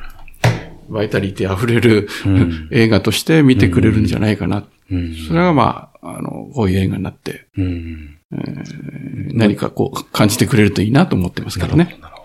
[0.90, 4.64] う、バイタリティ溢れる、うん、 映画として見てくれるんじゃないかな。
[4.92, 8.18] うん、それがまあ、あの、こういう映画になって、うん。
[8.32, 11.98] えー、何かこう感じてくれるといいなと思ってますからね。
[12.02, 12.25] なるほ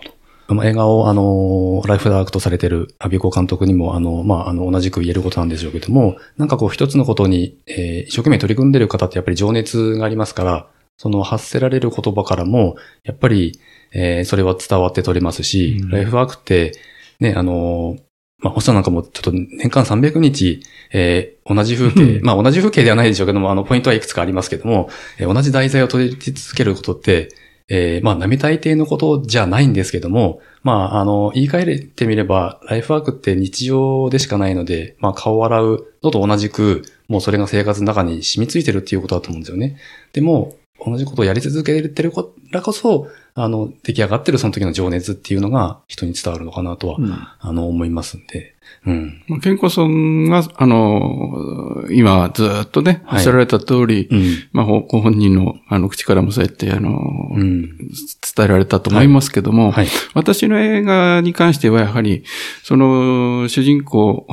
[0.65, 13.59] 映画を、あの、ライフダークとされてるアビコ監督にも、あの、まあ、あの、同じく言えることなんでしょうけども、なんかこう一つのことに、えー、一生懸命取り組んでる方ってやっぱり情熱がありますから、その発せられる言葉からも、やっぱり、
[13.93, 16.73] えー、それは伝わって取れますし、うん、ライフワークって、
[17.19, 18.01] ね、あのー、
[18.39, 24.89] まあ、星さんなんかもちょっと年間300日、えー、同じ風景、 まあ同じ風景ではないでしょうけども、あの、ポイントはいくつかありますけども、
[25.19, 27.29] えー、同じ題材を取り続けることって、
[27.67, 39.77] えー、まあ、並大抵のことじゃないんですけども、まあ、あの、言い換えてみれば、ライフワークって日常でしかないので、まあ、顔を洗うのと同じく、もうそれが生活の中に染みついてるっていうことだと思うんですよね。
[40.13, 40.55] でも、
[40.85, 48.55] 同じことをやり続けてるからこそ、あの、出来上がってるその時の情熱っていうのが人に伝わるのかなとは、うん、あの、思いますんで。
[48.85, 49.23] うん。
[49.41, 56.89] 健康さんが、あの、今ずっとね、おっしゃられた通り、はいうん、まあ、ご本人の、あの、口からもそうやって、あの、
[57.31, 59.71] うん、伝えられたと思いますけども、はい。
[59.71, 62.23] はい、私の映画に関してはやはり、
[62.63, 64.25] その、主人公、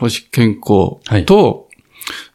[0.00, 1.68] 星健康と、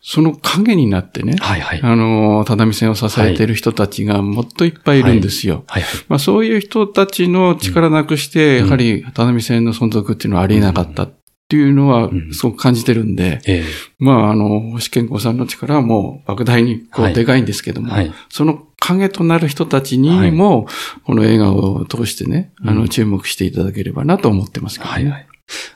[0.07, 5.63] その影になってね、はいはい、あの、只見線を支えている人たちがもっといっぱいいるんですよ。
[5.65, 11.13] はいはいはい、まあ、そういう人たちの力なくして、やはり只見線の存続っていうのはありえなかったっ
[11.49, 13.63] ていうのは、すごく感じてるんで、うんええ、
[13.97, 20.67] まあ、あの、星健康さんの力はもう莫大にこう、でかいんですけども、はい、その影となる人たちにも、
[21.05, 24.95] この映画を通してね、あの、注目していただければなと思ってますけどね。
[24.95, 25.27] はいはい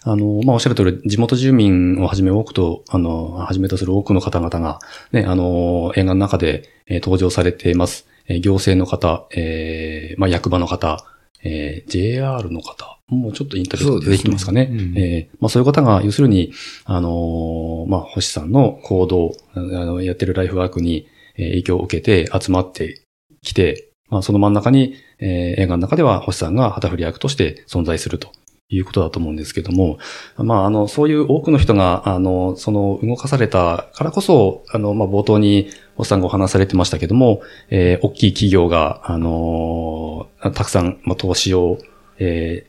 [0.03, 4.79] あの、まあ、おっしゃる通り、地元住民をはじめ多くと、あの、はじめとする多くの方々が、
[5.11, 8.07] ね、あの、映画の中で、えー、登場されています。
[8.27, 11.05] えー、行政の方、えー、まあ、役場の方、
[11.43, 14.65] えー、JR の方、もうちょっとインタビューで出てきますかね。
[14.65, 16.51] ねうん、えー、まあ、そういう方が、要するに、
[16.85, 21.07] あのまあ、星さんの行動、あの、やってるライフワークに
[21.37, 23.01] 影響を受けて集まって
[23.41, 28.31] きて、まあ、その真ん中に、えー、映画の中では星さんが旗振り役として存在すると
[28.69, 29.97] いうことだと思うんですけども、
[30.37, 41.79] まあ、あの、そういう多くの人が、あの、その、動かされたからこそ、あの、まあ、冒頭に、おっさんがお話されてましたけども、えー、大きい企業が、あの、たくさん、まあ、投資を、
[42.19, 42.67] え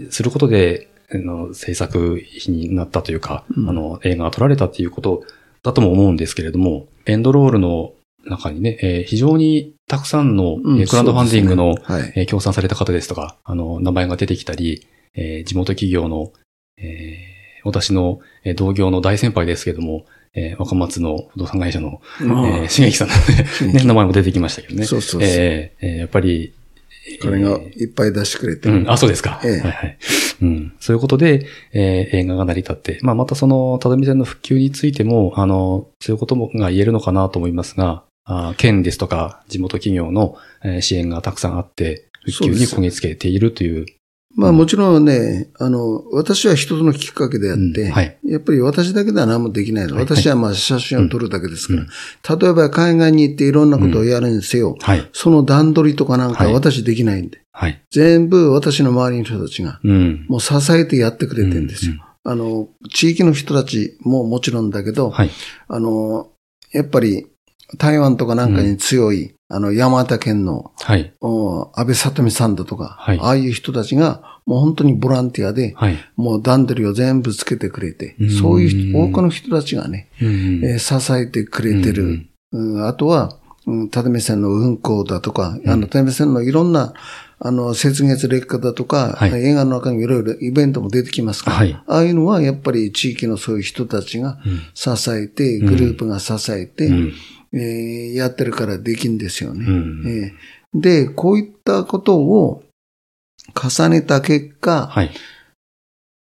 [0.00, 5.24] ー、することで、あの、制作費になったというか、うん、あの、映画が撮られたということ
[5.62, 7.92] だとも思うんですけれども、エンドロールの
[8.24, 16.32] 中にね、えー、非常にたくさんの、うん、クラウドファンディングの、ねはい、えー、協賛された方ですとか、あの、名前が出てきたり、えー、地元企業の、
[16.78, 18.20] えー、私の
[18.56, 23.14] 同業の大先輩ですけども、えー、若松の不動産会社の、えー、茂木さんの
[23.66, 24.84] ね、ね、名前も出てきましたけどね。
[24.84, 25.28] そうそうそう。
[25.28, 26.54] えー、やっぱり、
[27.20, 28.68] これがいっぱい出してくれて。
[28.68, 29.40] うん、あ、そうですか。
[29.42, 29.98] ええ、はいはい。
[30.42, 30.72] うん。
[30.78, 40.36] そういうことで、えー、映画が成り立って、まあ、またその、ただみ線の復旧についても、あの、そういうこともが言えるのかなと思いますが、あ県ですとか、地元企業の
[40.80, 43.86] 支援がたくさんあって、復旧にこぎつけているという。
[44.36, 54.78] まあもちろんね、あの、私は人のきっかけであって、うんはい、やっぱり私だけでは何もできない私はまあ写真を撮るだけですから、うん、例えば海岸に行っていろんなことをやるにせよ、うん。
[54.78, 57.40] はい、その段取りとかなんか私できないんで、
[57.90, 59.80] 全部私の周りの人たちが、
[60.28, 61.94] もう支えてやってくれてるんですよ。
[62.22, 65.12] あの、地域の人たちももちろんだけど、
[65.68, 66.28] あの、
[66.72, 67.26] やっぱり
[67.78, 71.12] 台湾とかなんかに強い、あの、山形県の、はい。
[71.20, 73.18] 安倍里美さんだとか、はい。
[73.20, 75.98] ああいう人たちが、もう本当にボランティアで、はい。
[76.16, 82.26] もう段取りを全部つけてくれて、そういう多くの人たちがね、えー、支えてくれてる。
[82.52, 86.94] うん、あとは、うん、ため線の運行だとか、あの、ため線のいろんな、
[87.38, 94.38] あの、雪月劣化だとか、はい、映画の中にいろいろイベントも出てきますから、はい、ああいうのはやっぱり地域のそういう人たちが
[94.74, 97.12] 支えて、グループが支えて、うん
[97.52, 102.62] えー、やってるからできんですよね、うん、えー、で、こういったことを
[103.54, 105.10] 重ねた結果、はい、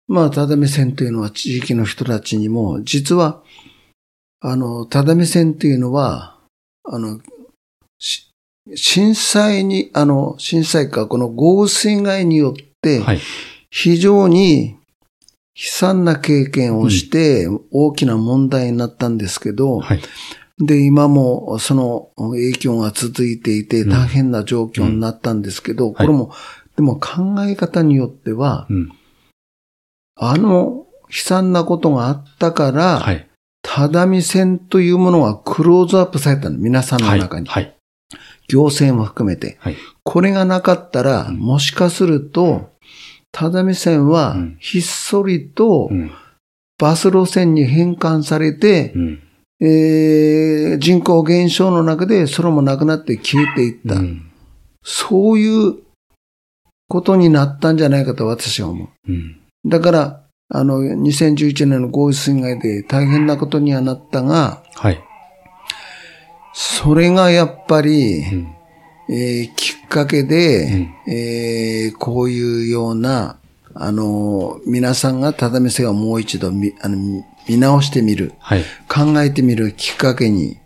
[0.08, 3.44] まあ、ただめ線というのは地域の人たちにも、実は、
[4.42, 6.38] あの、ただめ線っていうのは、
[6.84, 7.20] あの、
[8.76, 13.04] 震災に、あの、震災か、この豪雨水害によって、
[13.70, 14.78] 非常に悲
[15.56, 20.02] 惨な経験をして、大きな問題になったんですけど、はい、
[20.60, 28.92] で、今もその影響が続いていて大変な状況になったんですけど、うんうん、これも、はい、でも考え方によっては、うん、
[30.16, 33.28] あの悲惨なことがあったから、はい、
[33.62, 37.48] ただみ線というものがクローズアップされたの、皆さんの中に。
[37.48, 37.74] はい、
[38.50, 39.58] 行政も含めて。
[40.04, 42.72] これがなかったら、もしかすると、
[43.32, 45.90] ただみ線はひっそりと
[46.80, 49.24] バス路線に変換されて、うん
[49.62, 53.96] えー、人口減少の中でそれもなくなって消えていった。
[53.96, 54.32] うん、
[54.84, 55.76] そういう
[56.88, 58.90] ことになったんじゃないかと私は思う。
[59.08, 65.04] うん、だから、あの、2011年の豪雨水害で大変なことにはなったが、はい。
[66.54, 68.56] それがやっぱり、うん、
[69.10, 73.38] えー、きっかけで、うん、えー、こういうような、
[73.76, 80.60] あの、皆さんがただめせがもう一度みあの見直してみる、はい、考えてみるきっかけに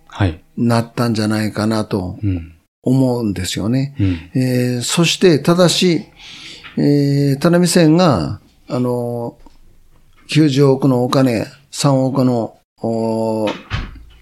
[0.57, 2.19] なったんじゃないかなと
[2.83, 3.95] 思うんですよね。
[3.99, 6.03] うん、えー、そして、ただし、
[6.77, 9.37] えー、田辺線が、あの、
[10.29, 12.57] 90億のお金、3億の、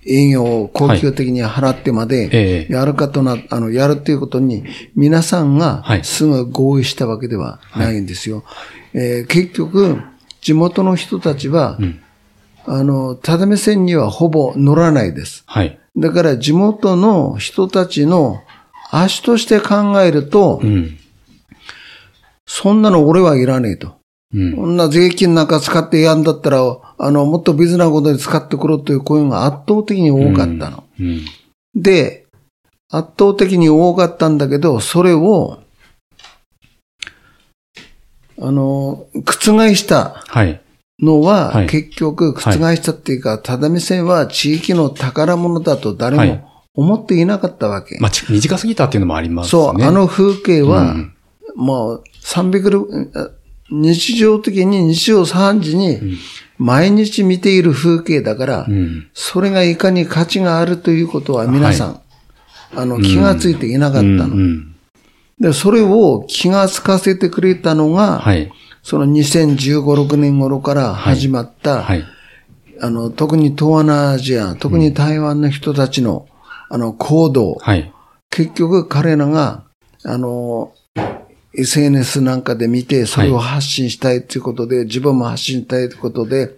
[0.04, 8.44] 営業を高級的に払ってまで、やるかとな、あの、やるっていうことに、皆さんがすぐ合意したわけではないんですよ。
[8.46, 10.00] はい、えー、結局、
[10.42, 12.01] 地元の人たちは、うん
[12.66, 15.44] あの、ただめ線にはほぼ乗らないです。
[15.48, 15.80] はい。
[15.98, 18.42] だから地元の人たちの
[18.92, 20.98] 足として考えると、うん、
[22.46, 23.96] そんなの俺はいらねえと。
[24.34, 30.86] うん、こんな税金なんか使ってやんだったら、あの、もっと別なことに使ってくろという声が圧倒的に多かったの。
[31.00, 31.26] うんうん、
[31.76, 32.28] で、
[32.90, 35.60] 圧倒的に多かったんだけど、それを、
[38.40, 40.24] あの、覆した
[41.02, 42.42] のは、はい、結局、覆
[42.76, 47.98] したっていうか、ただめ線は地域の宝物だと誰も思っていなかったわけ。
[48.00, 49.50] まあ、短すぎたっていうのもありますね。
[49.50, 51.14] そう、あの風景は、うん、
[51.56, 53.32] もう300、
[53.72, 56.18] 日常的に日曜3時に
[56.58, 62.00] 毎日見ている風景だから、うん、それがいかに価値があるということは皆さん、はい、
[62.76, 64.36] あの、気がついていなかったの。
[65.40, 68.52] で、それを気がつかせてくれたのが、はい、
[68.84, 72.04] その2015、6年頃から始まった、はい、
[72.82, 76.28] あの、特に東南アジア、特に台湾の人たちの、
[76.70, 77.58] あの、行動、
[78.30, 79.64] 結局彼らが、
[80.04, 80.74] あの、
[81.54, 86.52] SNS なんかで見て、それを発信したいということで、はい、自分も発信したいということで、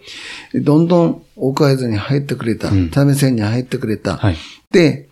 [0.53, 2.69] どんどん岡江津に入ってくれた。
[2.69, 4.17] うん、タメ線に入ってくれた。
[4.17, 4.37] はい、
[4.71, 5.09] で、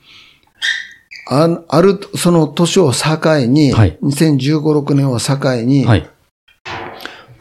[1.28, 6.10] あある、その年を境に、はい、2015、6年を境に、はい、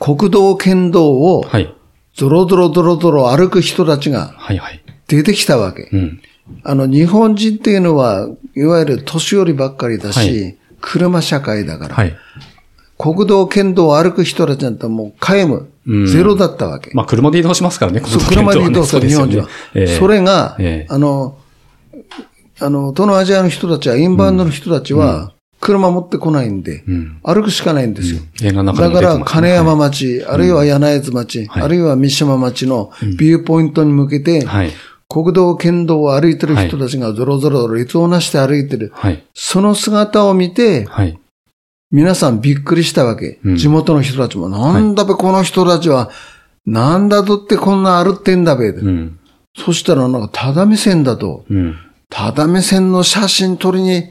[0.01, 1.45] 国道、県道を、
[2.15, 4.35] ゾロゾロゾロゾロ歩く人たちが、
[5.07, 5.83] 出てきたわけ。
[5.83, 6.21] はいはいうん、
[6.65, 12.17] あの、日本人っていうのは、いわゆる年寄りばっかりだし、車社会だから、はい、
[12.99, 15.69] 国道、県道を歩く人たちなんてもう皆無、
[16.07, 16.91] ゼロだったわけ。
[16.95, 19.49] まあ車で移動しますからね、そう、車で移動する日本人は。
[19.75, 21.37] えー、それが、えー、あの、
[22.61, 28.21] あの、東南アジアの人たちは、インバウンドの人たちは、車持ってこないんで、うん、歩くしかないんですよ。
[28.43, 34.73] うん、だから、金山町、はい、あるいは柳津町、あるいは三島町のビューポイントに向けて、はい、
[35.09, 38.91] 国道、県道を歩いてる人たちがぞろぞろ列をなして歩いてる。
[38.95, 41.19] はい、その姿を見て、はい、
[41.91, 43.39] 皆さんびっくりしたわけ。
[43.45, 46.11] うん、地元の人たちも、なんだべこの人たちは、
[46.65, 48.69] なんだとってこんな歩ってんだべ。
[48.69, 49.19] うん、
[49.57, 51.45] そしたらなんかただ目線だと。
[51.51, 51.77] うん。
[52.09, 54.05] ただ目線の写真撮りに、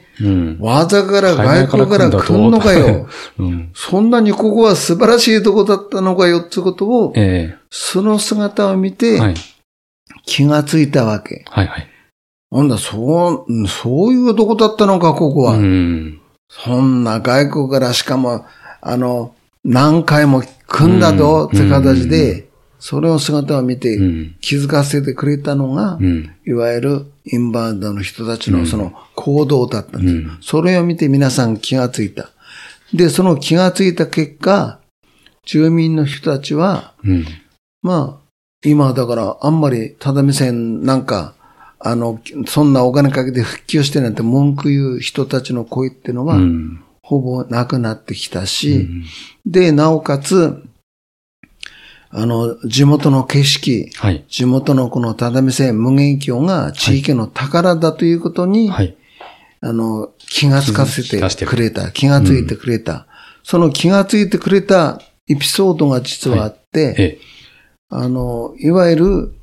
[0.60, 3.08] わざから外国から来んのかよ。
[3.40, 9.36] うん、そんなにここは素晴らしいとこだったのかよってことを、えー、その姿を見て、はい、
[10.26, 11.46] 気がついたわけ。
[11.50, 11.88] はいはい。
[12.52, 15.54] なんだ、そう、そういうとこだったのか、ここは。
[15.54, 18.46] うん、そんな外国からしかも、
[18.82, 22.50] あの、何回も来んだと、って形で、
[22.80, 24.00] それを姿を見て
[24.40, 30.14] 気づかせてくれたのが、うん、いわゆるインバウンドの人たちのその行動だったんです。
[30.14, 32.30] うん、それを見て皆さん気がついた。
[32.94, 34.80] で、その気がついた結果、
[35.46, 37.26] 住民の人たちは、うん、
[37.82, 38.30] まあ、
[38.66, 41.36] 今だからあんまりただ目線なんか、
[41.80, 46.38] あの、そんなお金かけて復旧してなんて文句言う人たちの声っていうのは、
[47.02, 48.88] ほぼなくなってきたし、
[49.46, 50.62] で、なおかつ、
[52.12, 58.98] あの、地元の景色、はい、地元のこの只見線無限橋が地域の宝だということに、はい、
[59.62, 63.06] あの、気がつかせてくれた、気がついてくれた、うん、
[63.44, 67.20] その気がついてくれたエピソードが実はあって、
[67.90, 69.34] はい、あの、いわゆる、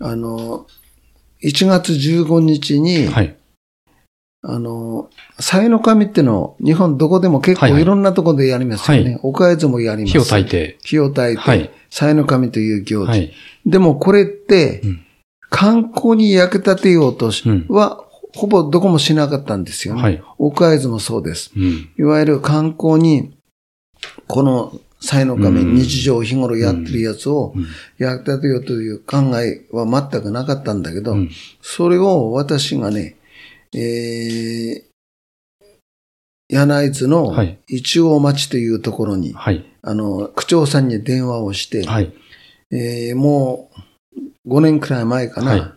[0.00, 0.66] あの、
[1.44, 3.36] 1月15日に、はい
[4.44, 9.02] あの、祭の神っての日本どこでも結構いろんなところでやりますよね。
[9.04, 10.12] はいはい、岡江津もやります。
[10.12, 10.78] 火を焚いて。
[10.82, 11.40] 火を焚いて。
[11.40, 11.70] はい。
[11.90, 13.10] 祭の神という行事。
[13.10, 13.32] はい、
[13.66, 15.04] でもこれって、うん、
[15.48, 20.02] 観光に役立てようとし、うん、は、ほぼどこもしなかったんですよね。
[20.02, 20.22] はい。
[20.38, 21.52] 岡江津もそうです。
[21.56, 23.36] うん、いわゆる観光に、
[24.26, 27.54] この祭の神、日常日頃やってるやつを
[27.98, 31.16] 役立てようという考えは全くなかったんだけど、
[31.60, 33.16] それを私がね、
[33.74, 34.92] えー、
[36.48, 37.34] 柳津の
[37.66, 42.12] 一応町というところに、はい、あの、区長さんに電話をして、はい、
[42.70, 43.70] えー、も
[44.46, 45.72] う5年くらい前かな、はい、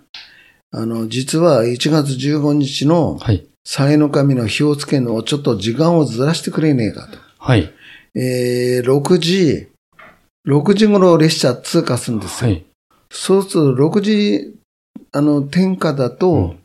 [0.71, 3.17] あの、実は1月15日の、
[3.63, 7.17] 祭の神の火をつけのをちょっと時間をずらしてくれねえかと。
[7.39, 7.71] はい。
[8.13, 9.69] えー、6時、
[10.47, 12.51] 6時頃列車通過するんですよ。
[12.51, 12.65] はい、
[13.09, 14.55] そうすると6時、
[15.13, 16.59] あの、点火だと、うん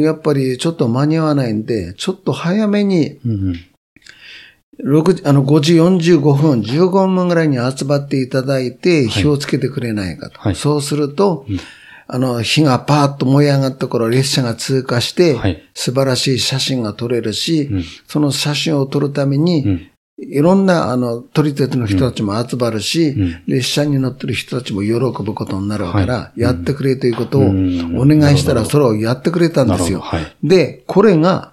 [0.00, 3.18] やっぱりちょっと間に合わないんで、ちょっと早めに、
[4.82, 10.40] 6あの5時45分、15分ぐらいに集まっていただいて、火をつけてくれないかと。
[10.40, 11.46] はい、そうすると、
[12.06, 30.00] あの、火がパーッと燃え上がった頃、列車が通過して、はい、素晴らしい写真が撮れるし、うん、その写真を撮るために、いろんな、あの、撮り鉄の人たちも集まるし、うん、列車に乗ってる人たちも喜ぶことになるから、はい、やってくれということをお願いしたら、それをやってくれたんですよ。
[30.00, 31.52] はい、で、これが、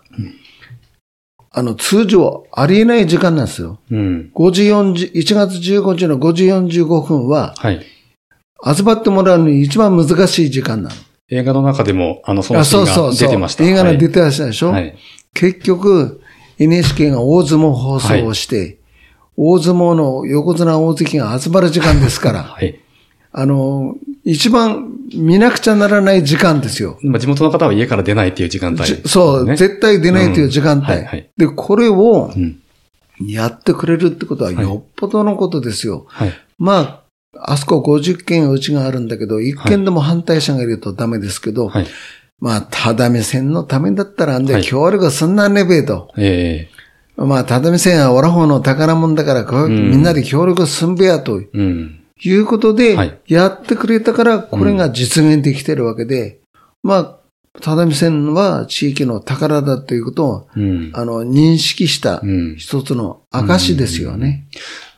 [1.53, 3.79] あの、通常ありえない時間なんですよ。
[3.89, 4.31] うん。
[4.33, 7.85] 5時40、1月15日の5時45分は、はい。
[8.63, 10.95] 集まってもらうのに一番難しい時間なの。
[11.29, 13.63] 映画の中でも、あの、そのシーンが出てました。
[13.65, 14.95] 映画が出てましたでしょ、はい、
[15.33, 16.20] 結局、
[16.63, 18.77] NHK が大相撲放送をして、はい、
[19.37, 22.79] 大相撲の横綱大関が集まる時間ですから、はい、
[23.31, 26.99] あの、一番見なくちゃならない時間ですよ。
[27.01, 30.81] まあ、地元の方は家から出ないっていう時間帯、ね、そう、絶対出ないという時間帯。
[30.81, 30.89] うん。
[30.89, 32.31] はいはい、で、これを、
[33.25, 36.05] やってくれるってことはよっぽどのことですよ。
[36.09, 37.03] はい、ま
[37.37, 41.87] あ、あそこ50件うちがあるんだけど、1件でも反対者がいるとダメですけど、はい、
[42.41, 46.11] まあ、ただ目線のためだったら、んで、協力すんなねべと。
[46.17, 46.67] え
[47.17, 47.21] え。
[47.21, 51.35] ー、まあ、ただ目線はオラホの宝物だから、みんなで協力すんべやと。
[51.35, 51.61] う。
[51.61, 52.01] ん。
[52.23, 56.39] いうことで、やってくれたから、これが実現できてるわけで、
[56.83, 57.17] まあ、
[57.59, 62.21] ただみ線は地域の宝だということを、うん、あの、認識した
[62.57, 64.47] 一つの証ですよね。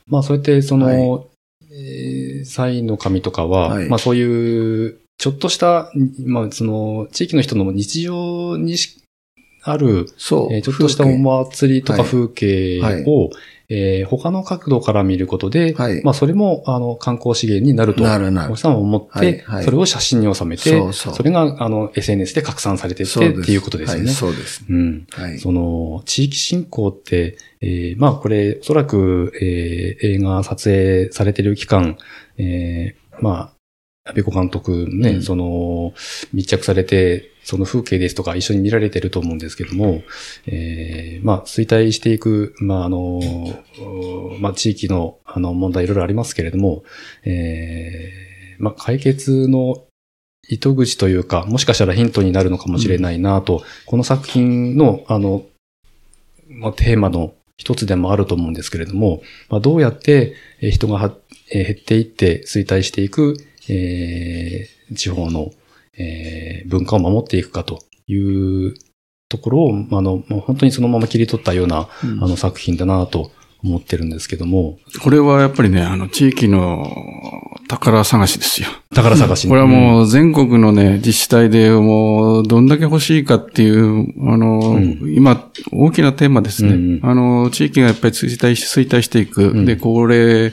[0.07, 1.27] まあ、そうやって、その、はい、
[1.71, 5.91] えー、祭の神とかは、はい、まあそういう、ちょっとした、
[6.25, 8.75] まあその、地域の人の日常に
[9.63, 12.81] ある、そう、えー、ちょっとしたお祭りとか風景。
[13.05, 13.29] を、
[13.69, 18.57] えー、他の角度から見ることで、はい、まあそれもあの観光資源になると、なるなる。
[18.57, 19.39] さんは思って、はい。
[19.39, 21.13] はい、それを写真に収めて、そうそう。
[21.15, 24.11] それがあの SNS で拡散されてってっていうことですよね。
[24.11, 24.65] そうです。
[24.69, 25.07] うん。
[25.11, 31.97] はい、その地域振興って、えー、まあこれおそらく、えー、映画撮影されてる期間、
[32.37, 33.53] えー、まあ
[34.05, 35.93] 安倍子監督ね、うん、その、
[36.33, 40.01] 密着されて、その風景ですとか一緒に見られてると思うんですけども、
[40.45, 43.21] えー、まあ、衰退していく、まあ、あの、
[44.39, 46.83] まあ、地域の、あの、問題いろいろありますけれども、
[47.23, 49.85] えー、まあ、解決の
[50.49, 55.45] 糸口というか、もしかしたらヒントになるのかもしれないなと、うん、この作品の、あの、
[56.49, 60.99] まあ、テーマの一つでもあると思うんですけれども、まあ、どうやって人が
[61.49, 63.37] 減っていって衰退していく、
[63.69, 65.51] えー、地方の、
[65.97, 68.73] えー、文化を守っていくかという
[69.29, 73.31] ところを、あの、本当にそのまま切り取ったような、うん、あの作品だなと
[73.63, 74.77] 思ってるんですけども。
[75.01, 76.85] これはやっぱりね、あの、地域の
[77.67, 78.67] 宝探しですよ。
[78.93, 86.73] 宝探し、これはもう全国のね、自治体でもうどんだけ欲しいかっていう、あの、うん、今、大きなテーマですね。
[86.73, 89.49] うん、あの、地域がやっぱり衰退し、衰退していく。
[89.49, 90.51] うん、で、高齢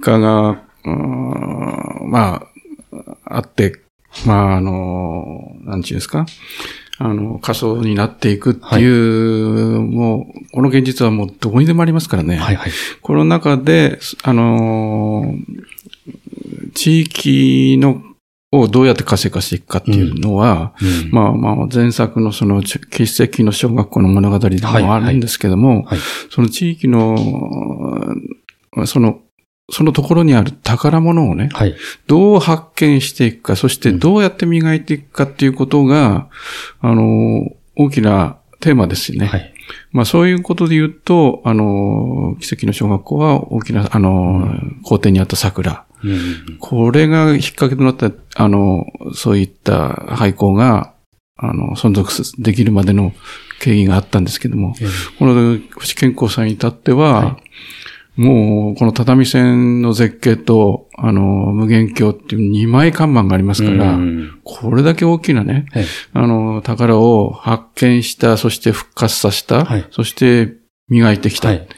[0.00, 2.46] 化が、ま
[2.92, 3.80] あ、あって、
[4.26, 6.26] まあ、あの、なんちゅうんですか？
[6.98, 12.36] あの、仮想になっていくっていう、はい、もう、この現実はもうどこにでもありますからね。
[12.36, 12.72] はいはい。
[13.02, 15.34] この中で、あの、
[16.74, 18.02] 地域の
[18.52, 22.78] をどうやって活性化していくかっていうのは、うんうん、まあまあ前作のその奇
[23.20, 25.98] 跡の小学校の物語でもあるんですけども、はいはいはい、
[26.30, 27.16] その地域の、
[28.86, 29.18] その
[29.70, 31.74] そのところにある宝物をね、はい、
[32.06, 36.28] どう発見していくか、そしてどうやって磨いていくかっていうことが、
[36.80, 39.26] あの、大きなテーマですよね。
[39.26, 39.54] はい、
[39.90, 45.84] まあそういうことで言うと、あの、奇跡の小学校は大きな、あの、うん、校庭にあった桜。
[46.02, 48.84] うん、これが引っ掛けとなった、あの、
[49.14, 50.92] そういった廃校が、
[51.36, 53.14] あの、存続できるまでの
[53.60, 54.74] 経緯があったんですけども、うん、
[55.18, 57.42] この不健康さんに至っては、はい
[58.16, 63.98] もう、この畳線の絶景と、あの、無限鏡っていう二枚看板がありますから、
[64.44, 70.52] これだけ大きなね、はい、あの、宝を発見した、そして復活させた、はい、そして
[70.88, 71.48] 磨いてきた。
[71.48, 71.68] はい、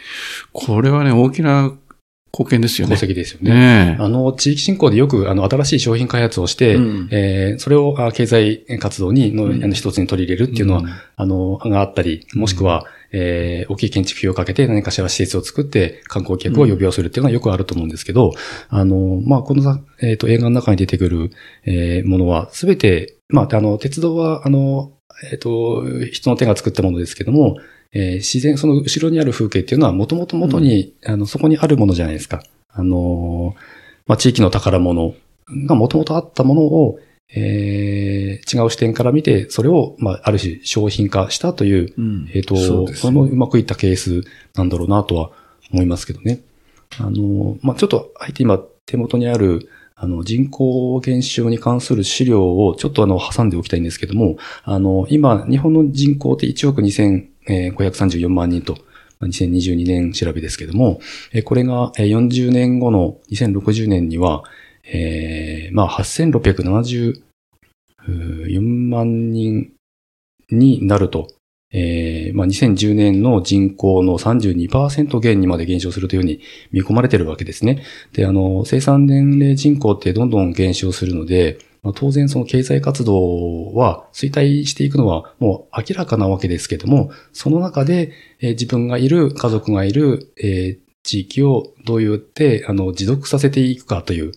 [0.52, 1.72] これはね、大きな
[2.32, 2.96] 貢献ですよね。
[2.96, 3.50] 功績ですよね。
[3.50, 12.84] ねあの、地域振興でよく、あの、新しい商品開発をして、うん、えー、それを経済活動に、の、の一つに取り入れるっていうのは、うん、あの、があったり、もしくは、
[13.18, 18.32] えー、大きい建築費をかけて何かしら施設を作って観光客を呼び寄せるっていうのはよくあると思うんですけど、
[18.68, 21.30] あの、まあ、この、えっ、ー、と、映画の中に出てくる、
[21.64, 24.92] えー、ものは、すべて、まあ、あの、鉄道は、あの、
[25.32, 27.56] えっ、ー、と、人の手が作ったものですけども、
[27.92, 32.42] えー、自然、その後ろにある風景っていうのは、もともと元に、うん、あの、そこにあるものじゃないですか。
[32.68, 33.54] あの、
[34.06, 35.14] まあ、地域の宝物
[35.66, 36.98] がもともとあったものを、
[37.28, 44.22] えー、違う視点から見て、それを、まあ、ある種商品化したという、うん、えっ、ー、と、そ、ね、そのうまくいったケース
[44.54, 45.30] なんだろうなとは
[45.72, 46.40] 思いますけどね。
[46.98, 58.78] あの、まあ、ちょっと、あえて今手元にある、あの、人口減少に関する資料をちょっとあの、挟んでおきたいんですけども、あの、今、日本の人口って1億2534万人と、
[59.22, 61.00] 2022年調べですけども、
[61.44, 64.44] これが40年後の2060年には、
[64.92, 67.22] えー、まあ、8674
[68.60, 69.72] 万人
[70.50, 71.28] になると
[71.72, 77.82] えー、まあ、2010年の人口の32%減にまで減少するというふうに見込まれているわけですね。
[78.12, 94.32] で、あの、生産年齢人口ってどんどん減少するので、まあ、当然その経済活動は衰退していくのはもう明らかなわけですけども、その中で、えー、自分がいる、家族がいる、えー、地域をどうやって、あの、持続させていくかという、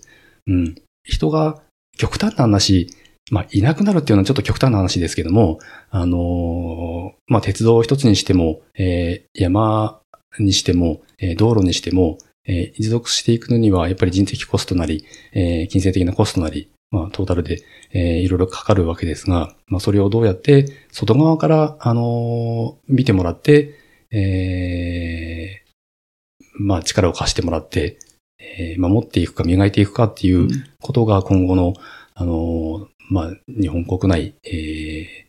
[0.47, 0.75] うん。
[1.03, 1.61] 人が
[1.97, 2.89] 極端な話、
[3.31, 5.59] まあ、いなくなるっていうのはちょっと極端な話ですけども、
[5.89, 10.01] あのー、まあ、鉄道一つにしても、えー、山
[10.39, 17.61] にしても、えー、道路にしても、えー、持続していくのには、やっぱり人的コストなり、えー、金銭的なコストなり、まあ、トータルで、
[17.91, 23.75] えー、いろいろかかるわけですが、まあ、それをどうやって、外側から、あのー、見てもらって、
[24.11, 27.99] えー、まあ、力を貸してもらって、
[28.39, 30.47] えー、守っていくか、磨いていくかっていう
[30.81, 31.73] ことが今後の、
[32.15, 35.27] あのー、まあ、日本国内、え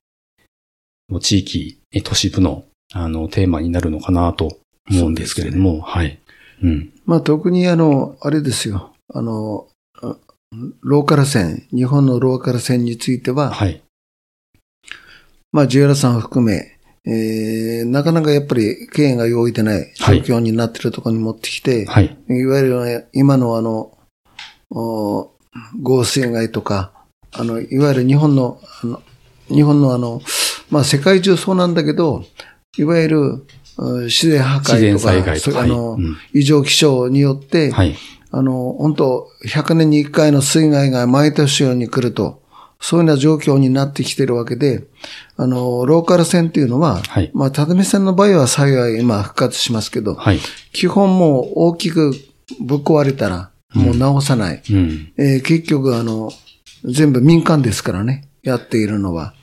[1.11, 4.59] ー、地域、都市部の、あの、テーマになるのかなと
[4.91, 6.19] 思うんですけれども、ね、はい。
[6.63, 6.93] うん。
[7.07, 8.93] まあ、特にあの、あれですよ。
[9.13, 9.67] あの、
[10.83, 13.83] ローカル線、日本のローカル線については、はい。
[15.53, 16.79] まあ、JR さん含め、
[17.13, 22.17] えー、なかなかやっぱり経営が用意でない状況になっているところに持ってきて、はい。
[22.29, 23.99] いわゆる今のあの、
[24.71, 26.93] 合水害とか、
[27.33, 29.03] あの、いわゆる日本の、あの、
[29.49, 30.23] 日本のあの、
[30.71, 32.25] まあ世界中そうなんだけど、
[32.79, 33.47] いわゆる
[34.05, 35.61] 自然破壊とか、とか。
[35.63, 36.03] あの、はい。
[36.03, 37.97] うん、異常気象によって、はい、
[38.31, 42.40] あの、本当100年に1回の水害が毎年ように来ると、
[42.81, 44.85] そういうような状況になってきてるわけで、
[45.37, 50.39] あの、ローカル線っていうのは、はい、まあ、只見線の場合は幸い今復活しますけど、はい、
[50.73, 52.13] 基本もう大きく
[52.61, 54.63] ぶっ壊れたら、もう直さない。
[54.71, 56.33] うん、えー、結局あの、
[56.85, 59.35] 全部民間ですからね、やっているのは。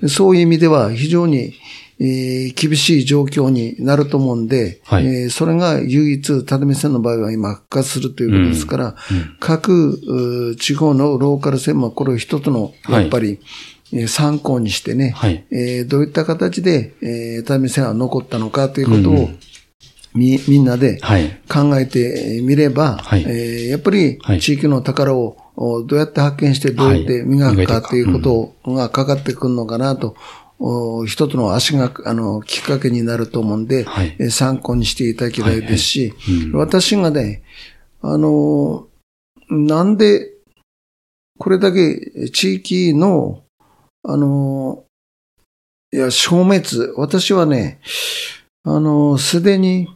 [0.00, 1.52] うん、そういう意味では非常に、
[1.98, 13.40] えー、厳しい状況になると思うんで、はい、えー、それが唯一、ただみ線の場合は今復活するということですから、うんうん、各地方のローカル線もこれを一つの、やっぱり、
[13.92, 19.38] はい、参考にしてね、はい、えー、どういった形で、えー、ただみ線は残ったのかということを、うん
[20.16, 20.98] み、みんなで
[21.48, 30.16] 考えてみれば、はい、えー、やっぱり地域の宝をどうやって発見してどうやって磨くかっていうことがかかってくるのかなと
[31.06, 36.44] 一つの足が、あの、きっかけになると思うんで、はい、参考にしていただきたいですし、はいはい。
[36.46, 37.42] うん、私がね、
[38.00, 38.86] あの、
[39.50, 40.32] なんで、
[41.38, 43.42] これだけ地域の、
[44.02, 44.84] あの、
[45.92, 47.80] いや、消滅、私はね、
[48.64, 49.88] あの、すでに、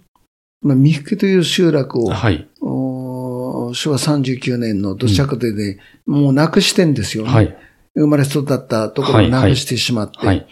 [0.61, 7.30] まあ、三福という集落を、はい、昭和39年の土砂崩れで、もうなくしてんですよね。
[7.30, 7.56] はい
[7.95, 10.26] 生まれ育ったところをなくしてしまって、はい。
[10.26, 10.47] はい、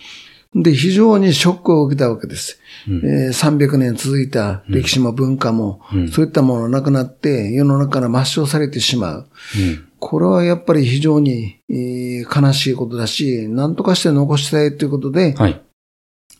[0.55, 2.59] で、非常にショックを受けたわけです。
[2.89, 9.28] うん、えー、300年続いた歴史も文化も、うん、そういったものがなくなって、世の中から抹消されてしまう。
[9.59, 15.61] うん、これはやっぱり非常に、えー、悲しいことだし、何とかして残したいということで、はい、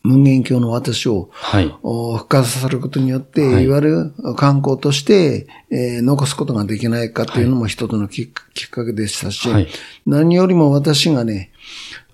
[0.05, 8.29] 文言教の私を、はい、復活させることによって、はい、いわゆる観光として、えー、残すことができないかというのも一つのきっ
[8.71, 9.69] かけでしたし、はい、
[10.07, 11.51] 何よりも私がね、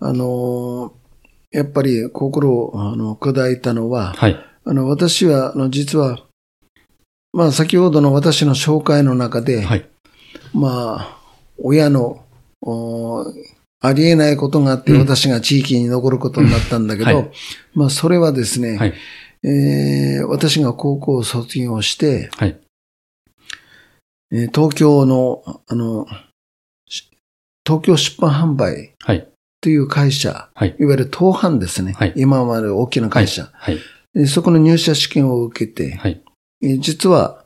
[0.01, 6.21] あのー、やっぱり心をあの砕いたのは、はい、あの私はあの実は、
[7.33, 9.89] まあ先ほどの私の紹介の中で、はい、
[10.53, 11.19] まあ、
[11.59, 12.25] 親の
[13.87, 17.31] ありえないことがあって、私が地域に残ることになったんだけど、うんはい、
[17.75, 18.95] まあ、それはですね、はい、
[19.43, 22.59] えー、私が高校を卒業して、はい、
[24.33, 26.07] えー、東京の、あの、
[27.67, 28.95] 東京出版販売
[29.61, 36.23] という会社、はい、いわゆる東販ですね、はい、今まで大きな会社、はい、そこの入社試験を受けて、はい、
[36.81, 37.45] 実は、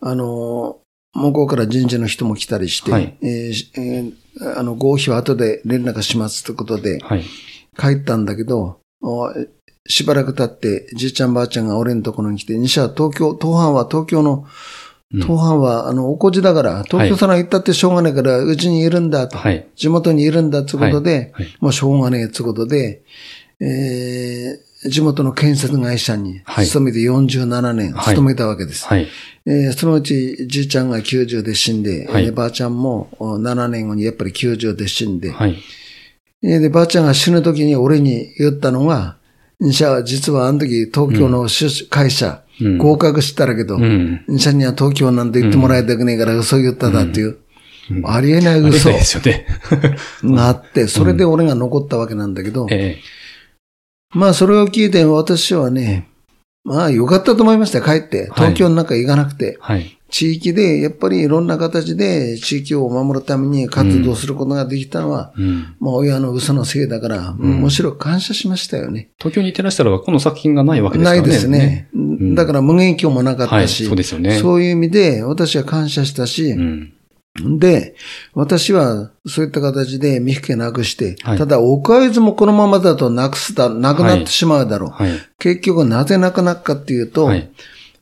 [0.00, 0.78] あの、
[1.14, 4.14] 向こうから人事の人も来たりして、はい、えーえー、
[4.56, 7.24] あの、合否は後で連絡しますということで、はい、
[7.78, 8.80] 帰ったんだけど、
[9.86, 14.46] しばらく経って、じいちゃんばあちゃんが俺のところに来て、西は東京、東阪は東京の、
[15.12, 23.02] 東阪は、あの、おこじだから、東京さら行ったってしょうがないから、うちにいるんだと、はい、地元にいるんだということで、はい、もうしょうがねえということで、
[23.60, 28.86] えー、地元の建設会社に勤めて47年勤めたわけです。
[28.86, 29.08] はい。
[29.46, 35.56] えー、そのうちじいちゃんが90で死んで、はい、ばあちゃんも7年後にやっぱり90で死んで、はい、
[36.42, 39.16] で、ばあちゃんが死ぬ時に俺に言ったのが、
[39.60, 41.46] じゃあ実はあの時東京の
[41.90, 47.38] 会社、うん、合格したらけど、うん、には東京なんて言ってもらえたくねえから嘘言っただっていう、
[47.90, 48.90] うん、ありえない嘘。
[50.24, 52.98] があ って、それで俺が残ったわけなんだけど、え
[54.12, 56.08] まあ、それを聞いて私はね、
[56.64, 58.30] まあ、よかったと思いました、帰って。
[58.34, 59.56] 東京の中行かなくて。
[59.60, 59.96] はい。
[60.10, 69.10] 地域で、やっぱりいろんな形で地域を守るために活動することができたのは、うん、まあ親の嘘のせいだから、うん、むしろ感謝しましたよね。
[69.18, 71.22] 東京に行ってらしたらこの作品がないわけですからね。
[71.22, 71.88] ないですね。
[71.94, 74.38] うん、だから無限鏡もなかったし、はい、そうですよね。
[74.40, 76.56] そういう意味で私は感謝したし、
[77.36, 77.94] で、
[78.34, 84.90] 私はそういった形で三引なくして、はい、ただ、奥会津もこのままだとなくすだ、なくなってしまうだろう。
[84.90, 87.50] はい、結局なぜなくなるかっていうと、はい、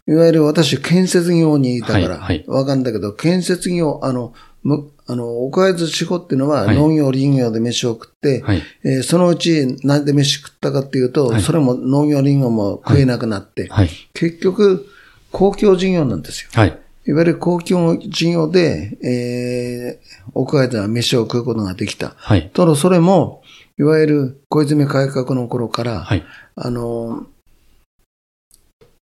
[0.08, 14.86] いわゆる私、建設業にいたから、わかんだけど、建設業、あの、むあの、岡会津地方っていうのは農業、林業で飯を食って、はい、えー、そのうち何で飯食ったかっていうと、はい、それも農業、林業も食えなくなって、はい、結局、
[15.30, 16.50] 公共事業なんですよ。
[16.52, 22.12] はい、いわゆる公共事業で、えー、岡会津は飯を食うことができた。
[22.18, 23.42] はい、ただそれも、
[23.78, 26.22] いわゆる小泉改革の頃から、はい、
[26.54, 27.24] あの、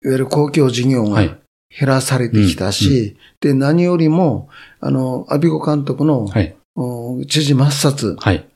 [0.03, 1.39] いわゆる公共事業が減
[1.81, 4.49] らされてきたし、はいうんうん、で、何よりも、
[4.81, 6.55] あの、アビコ監督の、はい、
[7.27, 8.47] 知事抹殺、はい、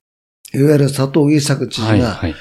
[0.53, 2.35] いわゆる佐藤義作知事が、はい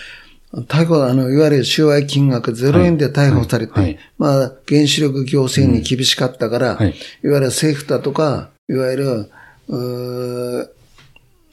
[0.66, 3.84] 逮捕、あの、いわゆる収賄金額0円で逮捕されて、はい。
[3.84, 6.76] はい、まあ、原子力行政に厳しかったから、うん。
[6.78, 6.92] はい、い
[7.28, 9.30] わゆる政府だとか、いわゆる、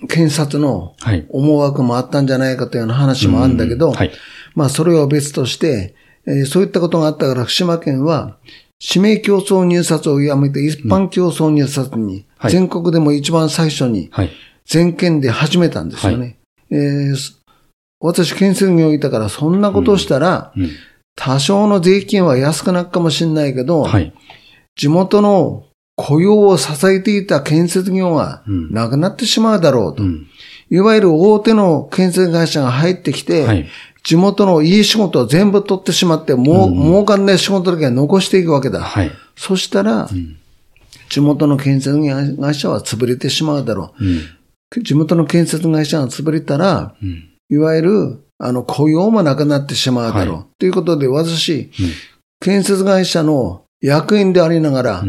[0.08, 0.96] 検察の
[1.30, 3.94] 思惑もあったんじゃないかというような話もあるんだけど、
[4.54, 5.96] まあ、それは別として、
[6.28, 8.38] えー、そういったことがあったから福島県は、
[8.80, 14.10] 指名競争入札をやめて一般競争入札に、全国でも一番最初に、
[14.66, 16.38] 全県で始めたんですよね。
[16.72, 17.16] はい、えー、
[18.06, 20.54] 私、建設業いたから、そんなことをしたら、
[21.16, 24.14] 多少の税金は安くなるかもしれないけど、はい、
[24.76, 25.64] 地元の
[25.96, 30.04] 雇用を支えていた建設業がなくなってしまうだろうと。
[30.04, 30.28] うん、
[30.70, 33.66] いわゆる大手の建設会社が入ってきて、はい、
[34.04, 38.82] 地元のいい仕事を全部取ってしまって、もう、うん、儲かんない仕事だけは残していくわけだ。
[38.82, 39.12] はい。
[39.38, 40.38] そしたら、うん、
[41.10, 41.98] 地元の建設
[42.40, 44.06] 会社は潰れてしまうだろう。
[44.06, 46.94] うん、地元の建設会社が潰れたら、
[47.50, 50.36] いわゆる、あの、雇用もなくなってしまうだろう。
[50.36, 51.72] はい、ということで、私、
[52.40, 55.04] 建設会社の役員でありながら、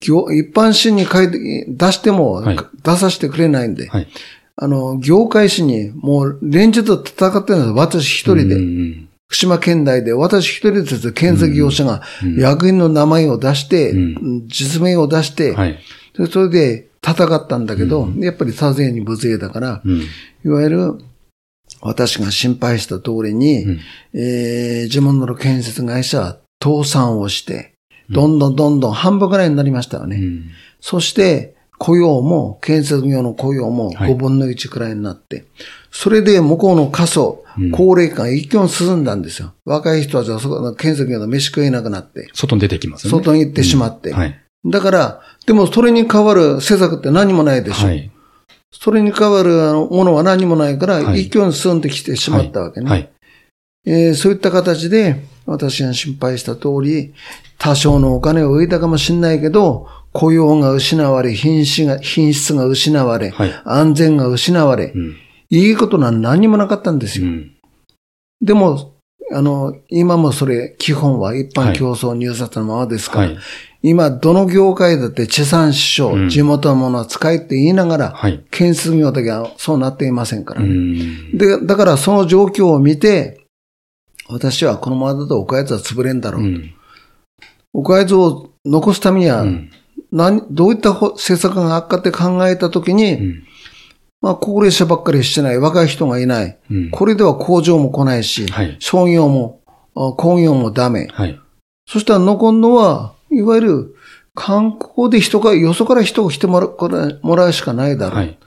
[0.00, 0.10] 一
[0.52, 2.42] 般紙に書いて、出しても、
[2.82, 4.08] 出させてくれないんで、はい。
[4.56, 8.56] あの、業界誌にもう連日戦ってるんです私一人で。
[9.32, 12.02] 福島県内で私一人ずつ建設業者が
[12.36, 13.94] 役員の名前を出して、
[14.46, 15.54] 実名を出して、
[16.30, 19.82] それで戦ったんだけど、やっぱり多勢に無勢だから、
[20.44, 20.98] いわゆる
[21.82, 23.78] 私が心配した通りに、
[24.14, 27.74] えー、地元の建設会社は倒産をして、
[28.08, 30.20] どんどんどんどん半分ぐらいになりましたよね。
[30.80, 35.46] そして、雇用も、建設業の雇用も5分の1くらいになって、はい、
[35.90, 39.54] それで向こうの過疎、高齢化が一挙に進んだんですよ。
[39.64, 42.30] 若い人たちはそこ建設業の飯食えなくなって。
[42.34, 43.10] 外に出てきますね。
[43.10, 44.10] 外に行ってしまって。
[44.10, 47.86] うんはい、だから、でもそれに代わる施策って何もないでしょ。
[47.88, 48.11] はい、
[48.72, 49.50] それに代わる
[49.94, 52.90] ものは何もないから、一挙に進んできてしまったわけね。
[52.90, 53.10] はい。
[53.84, 57.14] えー、そういった形で、私が心配した通り、
[57.58, 65.16] 多少のお金を浮いたかもしれないけど、雇用が失われ、品質が、品質が失われ、はい、安全が失われ、うん、
[65.50, 67.26] いいことは何もなかったんですよ。
[67.26, 67.52] うん、
[68.40, 68.91] でも、
[69.32, 73.38] あの、今もそれ、基本は一般競争入札のままですから、はい、
[73.82, 83.40] 今、どの業界だって地産地消、うん、地元のものは使えって言いながら、はい、建設業だけはそうなっていませんから、で、だからその状況を見て、
[84.28, 86.42] 私はこのままだと岡津は潰れんだろう。
[86.42, 86.48] と。
[86.48, 86.74] うん、
[87.72, 89.44] 岡津を残すためには、
[90.12, 93.42] 何、どういった政策が悪化って考えたときに、うん、
[94.22, 96.56] まあ、高齢者ばっかりしてない、若い人がいない。
[96.70, 99.60] うん、これでは工場も来ないし、はい、商業も、
[99.94, 101.08] 工業もダメ。
[101.12, 101.38] はい、
[101.86, 103.96] そしたら残るのは、いわゆる
[104.34, 106.60] 観光で人が、よそから人が来ても
[107.36, 108.18] らうしかないだろう。
[108.18, 108.38] はい、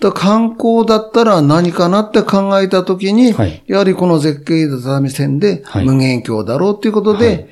[0.00, 7.48] だ観光だったら何かなって考えたときに、はい、やはりこの絶景畳線で無限鏡だろうということで、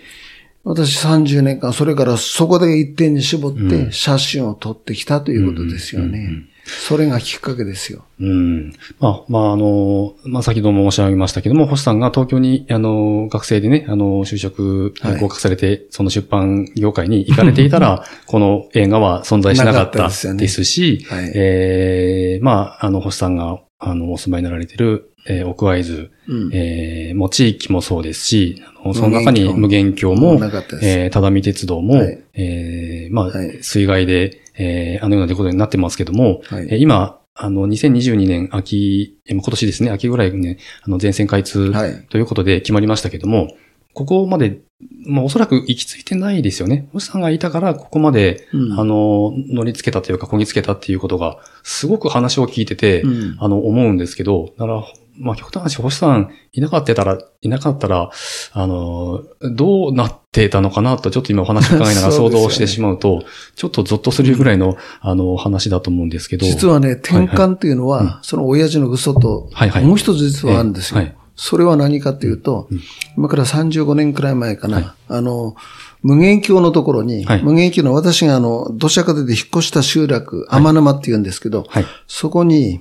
[0.64, 6.49] 私30年間、それからそこで一点に絞って写真を撮ってきたということですよね。
[6.70, 8.04] それがきっかけですよ。
[8.20, 8.72] うん。
[8.98, 21.16] まあ、まあ、あの、まあ、先ほども申し上げましたけども、星さんが東京に、あの、学生でね、あの、就職、合格されて、はい、その出版業界に行かれていたら、 この映画は存在しなかったですし、ね。
[21.16, 28.62] はい、ええー、まあ、あの、星さんが、あの、お住まいになられている、えー、奥会津、うん、えー、もう地域もそうですし、
[28.94, 30.34] その中に無限橋も、
[30.82, 41.72] えー、只見鉄道も、はい、えー、まあ、はい、水害で、えー、あのようなことになってますけども、はい、今、あの、2022年秋、今年ですね、秋ぐらいにね、あの、全線開通
[42.10, 43.56] ということで決まりましたけども、はい、
[43.94, 44.60] ここまで、
[45.06, 46.88] まあ、おそらく行き着いてないですよね。
[46.92, 54.84] 星さんがいたから、ここまで、うん、あの、乗り付けたというか、こぎつけたっていうことが、すごく話を聞いてて、うん、あの、思うんですけど、だから、
[55.20, 58.10] まあ、極端な話、星さんいなかったら、いなかったら、
[58.52, 59.22] あの、
[59.54, 66.46] どうなってたのかなと、ちょっと今お話を伺いながら 想像してしまうと、うね、ちょっとゾッとするぐらいの、あの、話だと思うんですけど。
[66.46, 71.00] 実はね、転換っていうのは、はいはい、その親父の嘘と、はいはい、もう一つ実はあるんですよ。
[71.00, 72.80] はい、それは何かというと、うん、
[73.18, 75.54] 今から35年くらい前かな、はい、あの、
[76.02, 81.66] 無限橋のところに、はい、無限橋の私があの、土砂風で引っ越した集落、天沼って言うんですけど、
[82.06, 82.80] そこに、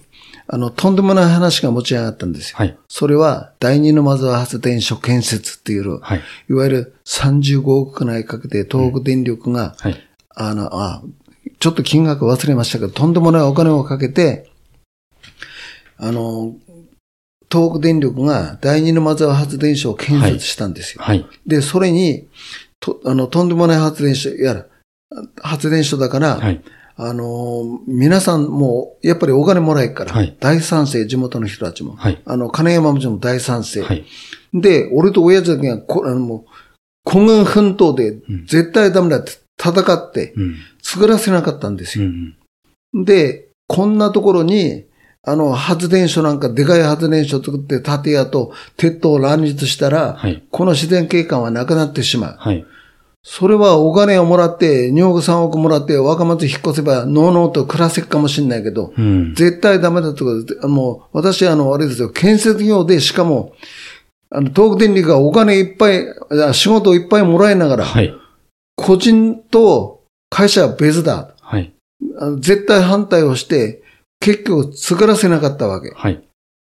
[0.52, 2.58] あの、とんでもない話が持ち上がったんですよ。
[2.58, 2.76] はい。
[2.88, 6.22] それは、第二のマザー発電所建設っていう、はい。
[6.50, 10.04] いわゆる35億内かけて東北電力が、うん、はい。
[10.36, 11.04] あの、あ、
[11.60, 14.50] ちょっと金額忘れましたけど、とんでもないお金をかけて、
[15.98, 16.56] あの、
[17.52, 21.04] 東北電力が第二のマザー発電所を建設したんですよ。
[21.04, 21.20] はい。
[21.20, 22.28] はい、で、それに、
[22.80, 24.66] と、あの、とんでもない発電所、いや、
[25.42, 26.64] 発電所だから、はい。
[27.02, 31.96] あの、皆さんも、やっぱりお金もらえから、はい、大賛成、地元の人たちも。
[31.96, 33.82] はい、あの、金山町も大賛成。
[33.84, 34.06] はい、
[34.54, 36.46] で、俺と親父だけが、こあの、も
[37.08, 40.34] う、古軍奮闘で、絶対ダメだって戦って、
[40.82, 42.06] 作らせなかったんですよ。
[42.06, 42.36] うん
[42.96, 44.84] うん、で、こんなところに、
[45.24, 52.66] あの、発電所なんか、でかい発電所作って、建屋と鉄塔を乱立したら、はい、この自然景観はなくなってしまう。
[53.22, 63.54] はいそれはお金をもらって、2億3億もらって若松引っ越せば、のうのうと暮らせるかもしれないけど、うん、絶対ダメだとか、もう、私あの、あれですよ、建設業で、しかも、
[64.30, 66.06] あの、東北電力がお金いっぱい、
[66.54, 68.14] 仕事をいっぱいもらいながら、はい、
[68.78, 71.36] 個人と会社は別だ。
[71.42, 71.74] はい、
[72.40, 73.84] 絶対反対をして、
[74.22, 75.92] 結局作らせなかったわけ。
[75.94, 76.24] はい、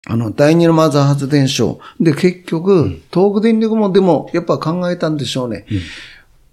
[0.05, 1.79] あの、第二のマザー発電所。
[1.99, 5.65] で、結局、うん、東北電力もでも、やっぱ考えたんでしょうね。
[5.69, 5.79] うん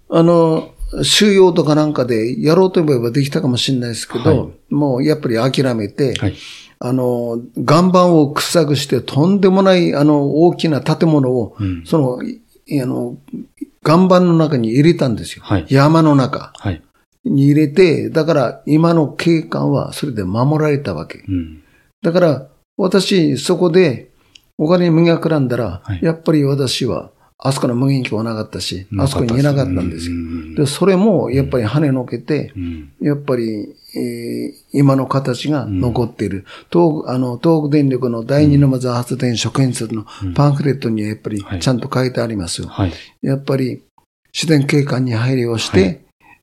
[0.09, 0.71] あの、
[1.03, 6.35] 収容とかなんかでやろうと思えばできたかもしれないですけど、はい、もうやっぱり諦めて、はい、
[6.79, 13.17] あの、岩盤を掘削してとんでもない、あの、大きな建物を、うん、その、あの、
[13.85, 15.43] 岩盤の中に入れたんですよ。
[15.43, 16.53] はい、山の中
[17.23, 21.19] に入れて、だから今の景観はそれで守られたわけ。
[21.27, 21.63] うん、
[22.01, 22.47] だから、
[22.77, 24.11] 私、そこで
[24.57, 30.15] お金磨くらんだら、やっぱり私は、あそこの無限機はなかったし、あそこにいなかったんですよ。
[30.55, 32.53] で、それもやっぱり跳ねのけて、
[33.01, 36.45] やっぱり、えー、今の形が残っている。
[36.71, 42.67] 東あの東北電力の第二のまず発電所建設のパンフレットにはやっぱりちゃんと書いてありますよ。
[42.67, 43.83] はい、やっぱり
[44.33, 46.01] 自然景観に配慮をして、はい、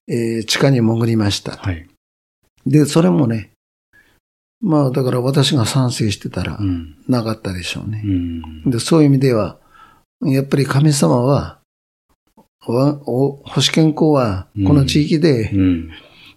[0.08, 1.52] えー、地下に潜りました。
[1.52, 1.88] はい、
[2.66, 3.52] で、それもね、
[4.60, 6.58] まあだから私が賛成してたら
[7.08, 8.02] なかったでしょうね。
[8.04, 9.58] うん、でそういう意味では、
[10.24, 11.58] やっぱり神様は、
[12.66, 15.50] お星健康は、この地域で、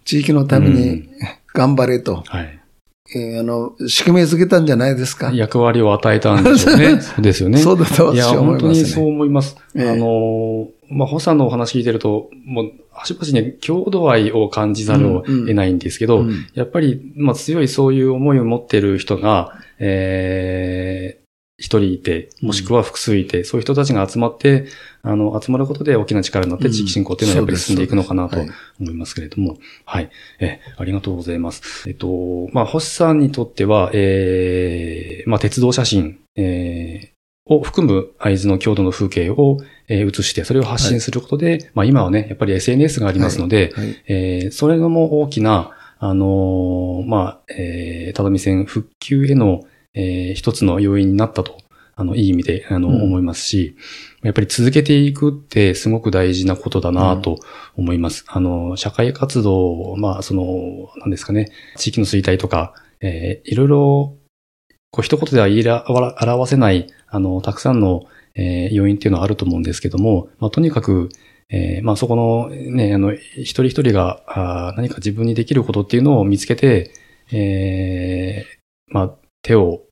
[0.04, 1.08] 地域のために
[1.54, 2.60] 頑張れと、はい。
[3.14, 5.30] えー、あの、仕組みづけたんじゃないですか？
[5.32, 6.98] 役割を与えたんでしょうね。
[7.00, 7.58] そうですよね。
[7.58, 9.56] そうだと私は思います、ね、いや、本当にそう思います。
[9.76, 16.28] えー、あの、まあ、ホさんのお話聞いてると、もう、端々に郷土愛を感じざるを得ないんですけど、うん。
[16.28, 21.15] うん、やっぱり、まあ、強いそういう思いを持っている人が、え
[21.58, 24.66] 一人いて、もしくは複数いて、うん、そういう人たちが集まって、
[25.02, 28.38] あの、集まることで大きな力になって地域振興っていうのはやっぱり進んでいくのかなと
[28.80, 30.10] 思いますけれども、はい、はい。
[30.40, 31.88] え、ありがとうございます。
[31.88, 43.86] えっと、まあ、星さんにとっては、えー、まあ、鉄道写真、えー、を含む会津の郷土の風景を、えー、写して、それを発信することで、はい、まあ今はね、やっぱり SNS がありますので、はい。
[43.86, 49.62] はい、えー、それも大きな、あのー、まあ、えー、ただみ線復旧への、
[49.96, 51.58] えー、一つの要因になったと、
[51.96, 53.76] あの、いい意味で、あの、うん、思いますし、
[54.22, 57.38] やっぱり続けていくってすごく大事なことだなと
[57.74, 58.24] 思います。
[58.28, 64.16] うん、あの、社会活動、まあ、その、なんですかね、地域の衰退とか、えー、いろいろ、
[64.90, 71.08] こう、一言では言い表せない、あの、たくさんの、えー、要因っていうのはあると思うんですけども、まあ、とにかく、
[71.48, 76.92] えー、まあ、そこのね、あの、一人一人があ何か自分にできることっていうのを見つけて、
[77.32, 79.14] えー、まあ、
[79.46, 79.84] 手を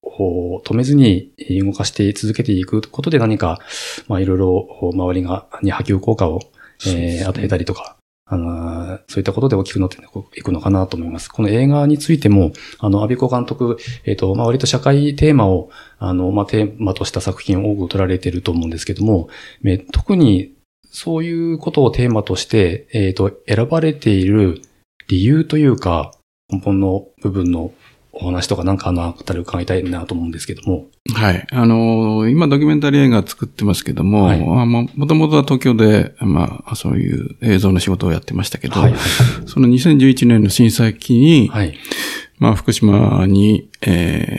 [0.64, 1.32] 止めずに
[1.64, 3.60] 動かして続けていくことで何か、
[4.08, 6.40] まあいろいろ周りが、に波及効果を、
[6.88, 7.96] えー、与えたりとか、
[8.26, 9.98] あのそういったことで大きくなって
[10.36, 11.28] いくのかなと思います。
[11.28, 12.50] この映画についても、
[12.80, 13.76] あの、安倍子監督、
[14.06, 19.28] えっ、ー、と、まあ、割と社会テーマを、あの、まあ、テーマとした作品を多く撮られていると思うんですけども、
[19.92, 20.54] 特に
[20.90, 24.62] そういうことをテーマとして、えっ、ー、と、選ばれている
[25.08, 26.10] 理由というか、
[26.50, 27.72] 根本の部分の
[28.16, 30.86] お話とかなんかあのあたり伺いたいなと思うんですけども。
[31.14, 31.46] はい。
[31.50, 38.94] あのー、今ドキュメンタリー映画作ってますけども、はい、もともとは東京で、まあ、そういう映像の仕事をやってましたけど、はい、
[39.46, 41.76] その2011年の震災期に、はい、
[42.38, 44.38] まあ、福島に、え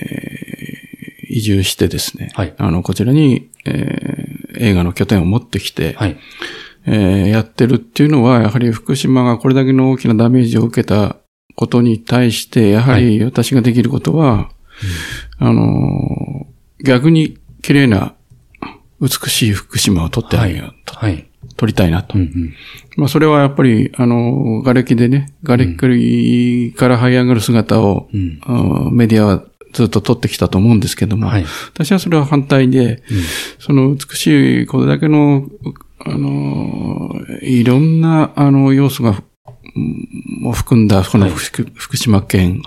[1.30, 6.17] ー、移住してですね、はい、あの、こちらに、えー、映画の拠点を持ってきて、はい、
[6.86, 11.17] えー、やってるっていうのは、やはり福島がこれだけの大きなダメージを受けた
[11.55, 14.55] ことに対して、やはり私ができることは、はい
[15.37, 16.47] あの、
[16.83, 18.13] 逆に綺麗な、
[19.01, 20.95] 美しい福島を撮ってあげようと。
[20.95, 21.29] はい。
[21.57, 22.17] 撮りたいなと。
[22.17, 22.53] うんうん、
[22.97, 29.43] まあそれはやっぱり、あの、瓦礫でね、瓦礫から這い上がる姿を、うん、メディアは
[29.73, 33.21] ずっと撮ってきたと思うんですけども、はい、私はそれは反対で、うん、
[33.59, 35.47] その美しい、これだけの、
[35.99, 39.21] あの、いろんな、あの、要素が
[39.76, 42.61] も含んだ、この福島県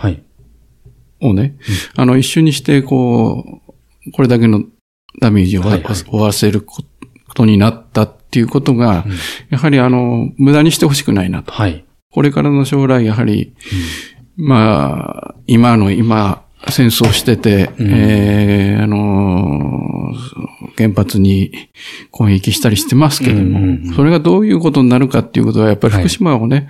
[1.20, 1.56] をね、
[1.96, 3.62] あの、一緒にして、こ
[4.06, 4.62] う、これだけの
[5.20, 6.82] ダメージを負わせるこ
[7.34, 9.04] とになったっていうことが、
[9.50, 11.52] やはりあの、無駄にしてほしくないなと。
[11.52, 13.54] はい、これからの将来、やはり、
[14.36, 21.50] まあ、今の今、戦争してて、うん、えー、あのー、原発に
[22.12, 26.68] 攻撃したりしてますけども、それがどういうことになるかっていうことは、やっぱり福島をね、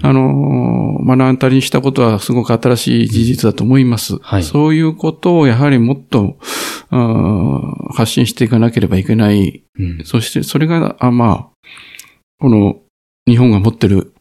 [0.00, 4.16] はい、あのー、目の当たりにしたことはすごく新しい事実だと思います。
[4.18, 6.38] はい、そういうことをやはりもっと、
[7.94, 9.64] 発信していかなければいけない。
[9.78, 11.68] うん、そして、それが、あまあ、
[12.38, 12.76] この
[13.26, 14.12] 日本が持ってる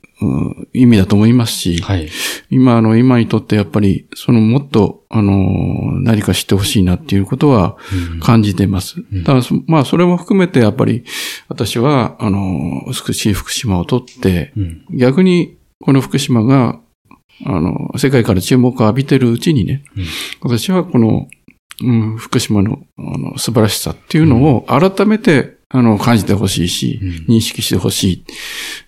[0.73, 2.09] 意味だと思いますし、はい、
[2.49, 7.77] 今の今にとってやっぱり、そのもっと、あの、何か知ってほしいなっていうことは
[8.21, 8.95] 感じています。
[8.99, 9.35] うん、だ
[9.67, 11.03] まあ、それも含めてやっぱり、
[11.47, 16.79] 私は、あの、美しい福島をとって、うん、逆に、この福島が、
[17.45, 20.05] あの、世界から注目を浴びてるうちにね、うん、
[20.41, 21.27] 私はこの、
[21.83, 28.25] うん、福島のあの素晴らしさっていうのを改めてあの、感じてほしいし、認識してほし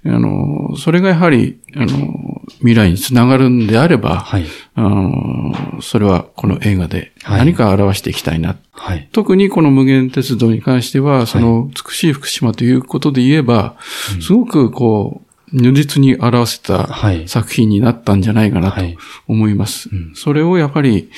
[0.05, 0.09] い。
[0.09, 8.57] あの、それがやはり、あの、未来につながるんであれば、はい、あのそれはこの映画で何か表していきたいな。
[8.71, 13.75] はい、特にこの無限鉄道に関しては、その美しい福島ということで言えば、
[14.21, 16.89] すごくこう、如実に表せた
[17.27, 18.81] 作品になったんじゃないかなと
[19.27, 19.89] 思います。
[20.13, 21.09] それをやはり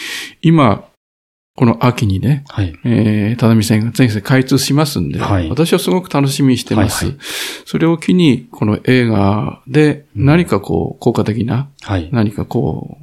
[0.41, 0.85] 今
[1.55, 7.05] この秋にね、はい、えー、只見線が全線開通しますんで、はい、私はすごく楽しみにしてます。
[7.05, 7.25] はいはい、
[7.65, 12.97] それを機に、この映画で何かこう、効果的な、はい、何かこ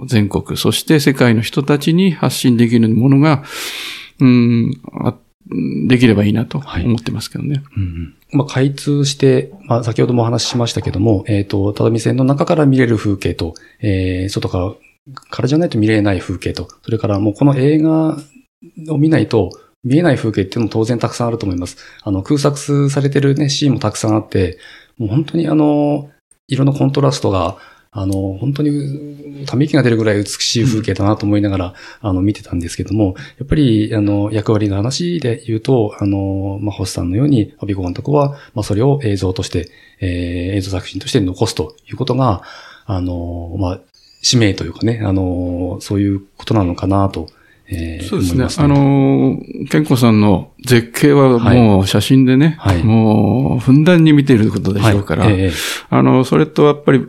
[0.00, 3.44] う、全国、そして世界の人たちに発信できるものが、
[4.20, 4.72] うん、
[5.88, 7.56] できればいいなと思ってますけどね。
[7.56, 8.14] はいうん。
[8.32, 14.74] まあ、開通して、まあ、先ほどもお話ししましたけども、えっ、ー、と、只見線の中から見れる風景と、えー、外から
[15.30, 18.16] からじゃないと見れない風景と、それからもうこの映画
[18.88, 19.50] を見ないと
[19.82, 21.78] 見えない風景っていうのも当然たくさんあると思います。
[22.02, 24.58] あの、空撮されてるね、シーンもたくさんあって、
[24.98, 26.10] もう本当にあの、
[26.48, 27.56] 色のコントラストが、
[27.92, 39.70] あの、本当に、ため息が出るぐらい美しい風景だなと思いながら、あの、見てたんですけども、やっぱり、あの、役割の話で言うと、あの、まあ、星さんのように、アビコ監督は、まあ、それを映像として、
[40.00, 42.42] えー、映像作品として残すということが、
[42.84, 43.80] あの、まあ、
[44.22, 47.28] 使命というかね、あの、そういうことなのかなと、
[47.72, 48.44] えー、そうですね。
[48.44, 48.50] ね。
[48.58, 49.38] あの、
[49.70, 55.40] 健康さんの絶景はもう写真でね、はい、もうふんだんに見ていることでしょうから、はい。
[55.40, 55.52] えー、
[55.88, 57.06] あの、それとやっぱり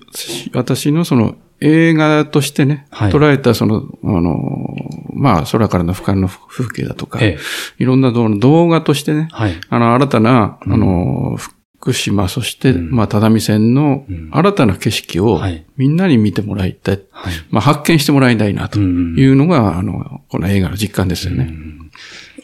[0.53, 4.75] 私のその映画としてね、はい、捉えたその、あの、
[5.13, 7.37] まあ、空からの俯瞰の風景だとか、え
[7.79, 11.37] え、いろんな動画としてね、はい、あの、新たな、あの、
[11.81, 15.41] 福島、そして、まあ、只見線の新たな景色を
[15.77, 17.01] みんなに見てもらいたい。
[17.09, 21.51] はい、まあ、発見してもらいたいなというのが、あの、この映画の実感ですよね。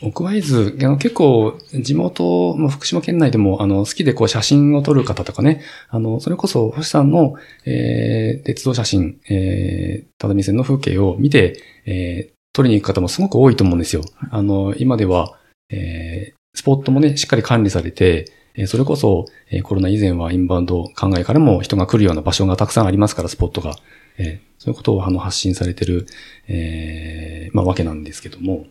[0.01, 7.35] 奥会津、結構、地元、まあ、福島県内でも、あの、好きでこう写真を撮る方とかね、あの、それこそ、星さんの、
[7.65, 14.01] えー、鉄道写真、えー、只見線の風景を見て、えー、撮りに行く方もすごく多いと思うんですよ。
[14.31, 15.38] あの、今では、
[15.69, 18.31] えー、スポットもね、しっかり管理されて、
[18.66, 19.26] それこそ、
[19.64, 23.76] コロナ以前はインバウンド考えからも人が来るような場所がたくさんありますから、スポットが。
[24.18, 26.08] えそういうことをあの発信されてる、
[26.48, 28.66] えー、まあ、わけなんですけども。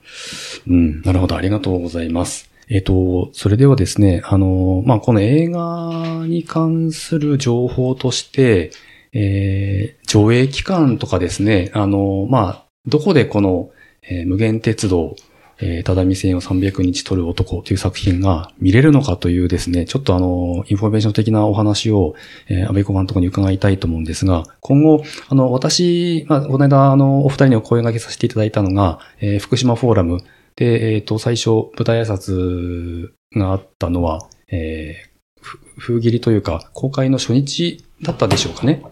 [0.67, 2.51] うん、なるほど、ありがとうございます。
[2.69, 8.73] えっ、ー、と、それではですね、あの、まあ、この映画に関する情報として、
[9.13, 13.71] えー、上映期間とかですね、あの、まあ、どこでこの、
[14.03, 15.15] えー、霧幻鉄道
[15.59, 22.15] えー、ただみ線を300日撮る男という作品が見れるのかというですね、ちょっとあの、インフォメーション的なお話を、
[22.49, 30.21] えー、安孫子監督に伺いたいと思うんですが、今後、あの、私、まあ、この間、あの、お二人にお声掛けさせていただいたのが、えー、福島フォーラム
[30.57, 38.83] で、えっ、ー、と、最初、舞台挨拶があったのは、えー、封切りというか、公開の初日だったでしょうかね。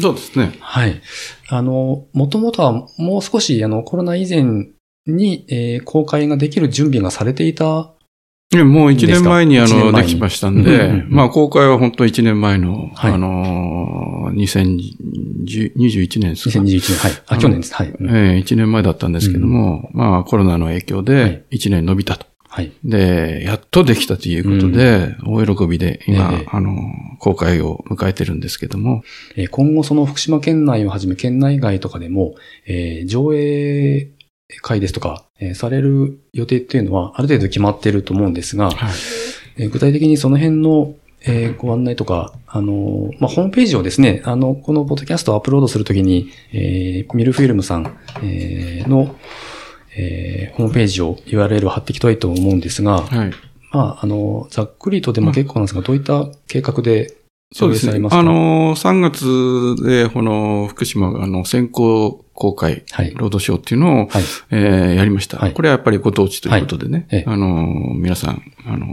[0.00, 0.56] そうですね。
[0.60, 1.00] はい。
[1.48, 4.68] あの、もともとはもう少し、あの、コロナ以前
[5.06, 7.92] に、えー、公開ができる準備がされていた
[8.52, 17.12] もう1年前にあの、できましたんで、うんうんうん、まあ公開は本当1年前の、はい、あの2021年ですか？2021年、はい。
[17.26, 17.74] あ、去年です。
[17.74, 17.88] はい。
[17.88, 22.26] ええー、1年前だったんですけども、うん、まあコロナの影響で1年伸びたと。
[22.48, 22.72] はい。
[22.84, 26.72] で、やっとできたということで、うん、大喜びで今、えー、あの、
[27.18, 29.02] 公開を迎えてるんですけども。
[29.34, 34.08] えー、今後その福島県内をはじめ県内外とかでも、えー、上映
[34.62, 38.92] 会ですとか、えー、される予定っていうのはある程度決まっていると思うんですが、はい。
[39.58, 49.16] えー、具体的にその辺の、えー、ご案内とか、あのまあ、ホームページをですね、あの、このポッドキャストをアップロードするときに、えー、ミルフィルムさん、えー、の、
[49.96, 53.30] えー、ホームページを URL を貼っていきたいと思うんですが、はい、
[53.72, 57.16] まあ、あの、ざっくりとでも結構なんですが、どういった計画で
[57.52, 58.08] そうですね。
[58.10, 65.54] あの、3月で、この、福島、あの、先行公開、はい、ロードショーっていうのを、はい、えー、やりました、はい。
[65.54, 68.86] これはやっぱりご当地ということでね、はい、あの、皆さん、あの、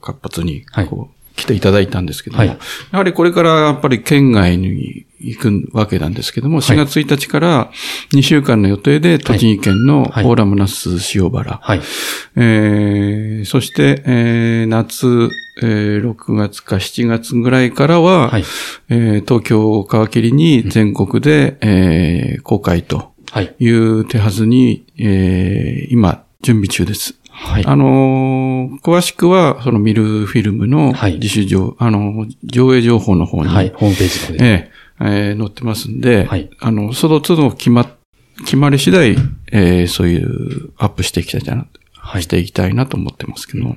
[0.00, 2.58] 活発に、こう、来ていただいたんですけども、や
[2.92, 7.70] はりこれからやっぱり県外に行くわけなんですけども、4月1日から
[8.14, 11.80] 2週間の予定で栃木県のオーラムナス塩原、はい。
[12.36, 15.30] えー、そして、えー、夏、
[15.62, 18.44] えー、6月か7月ぐらいからは、はい
[18.88, 23.12] えー、東京を皮切りに全国で、うん、えー、公開と
[23.58, 27.14] いう手はずに、えー、今、準備中です。
[27.30, 27.66] はい。
[27.66, 33.48] あのー、詳しくは、そのミルフィルムの自主上、はい、あの、上映情報の方に。
[33.48, 34.44] はい、ホームページので。
[34.44, 34.70] え
[35.00, 36.50] えー、載ってますんで、はい。
[36.60, 37.90] あの、その都度決ま、
[38.40, 39.16] 決まり次第、
[39.50, 41.66] えー、そういうアップしていきたいな、
[41.96, 43.76] はい、していきたいなと思ってますけど。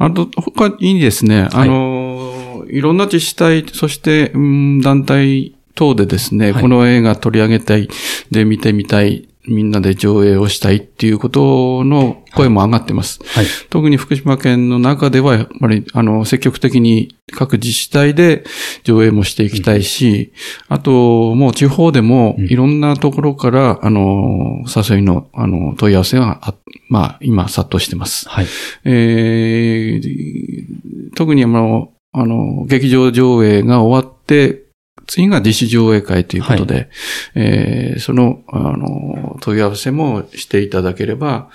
[0.00, 7.86] あと、他にですね、あの、い、ろんな自治体、そして、うん、団体等でですね、はい、この映画取り上げたい、
[8.30, 13.20] で見てみたい、みんなで上映をしたいっていうことの声も上がってます。
[13.24, 18.44] はい、特に福島県の中では、やっぱり、あの、積極的に各自治体で
[18.84, 20.32] 上映もしていきたいし、
[20.68, 26.54] うん、あと、もう地方でもいろんなところから、あの、誘いの、あの、問い合わせが、
[26.88, 28.28] まあ、今、殺到してます。
[28.28, 28.46] はい。
[28.84, 34.69] えー、特にあの、あの、劇場上映が終わって、
[35.10, 36.88] 次が自主上映会ということで、はい、
[37.34, 41.50] えー、その、あの、問い合わせもしていただければ、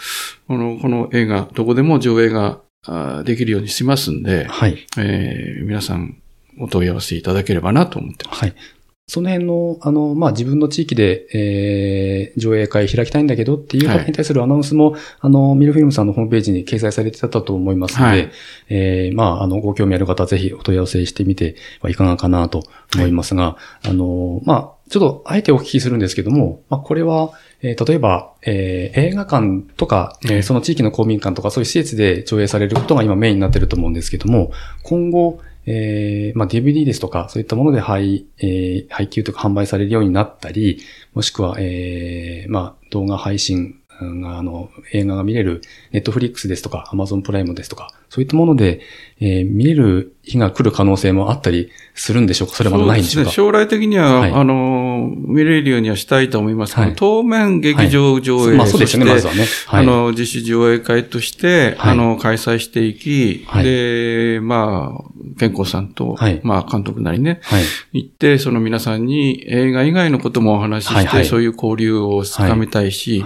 [0.49, 2.59] この、この映画、どこでも上映が
[3.23, 6.17] できるようにしますんで、はい、えー、皆さん
[6.59, 8.41] お問い合わせいただければなと思ってます。
[8.41, 8.55] はい。
[9.07, 18.31] その辺の、あの、まあ、自分の地域で、えー、上映会開きたいんだけどっていう方に対するアナウンスも、はい、あの、ミルフィルムさんのホームページに掲載されてたと思いますので、はい、
[18.69, 22.63] えー、まあ、あの、ご興味ある方はぜひお問い合わせしてみてはいかがかなと
[22.95, 34.51] 思いますが、はい、あの、まあ、ちょっと、あえてお聞きするんですけども、まあ、これは、えー、例えば、えー、映画館とか、えー、その地域の公民館とかそういう施設で上映されることが今メインになってると思うんですけども、
[34.81, 40.79] 今後、えー、まあ、DVD ですとか、そういったもので配、えー、配給とか販売されるようになったり、
[41.13, 45.61] もしくは、えー、まあ、動画配信が、あの、映画が見れる、
[45.91, 48.79] ネットフリックスですとか、アマゾンプライムですとか、そういったもので、
[49.19, 52.55] えー、見れる日が来る可能性もあったりするんでしょうか？
[52.55, 59.45] それまだないんでしょうか、ね、将来的には、はい、あの、見れるようにはしたいと思いますけど、はい、当面劇場上映、はい、まあそうですね、まずはね。
[59.67, 67.41] はい、あの、自主上映会として、あの、開催していき、で、まあ、健康さんと、まあ、監督なりね、
[67.91, 73.23] 行って、その皆さんに映画以外のこともお話しして、そういう交流を深めたいし、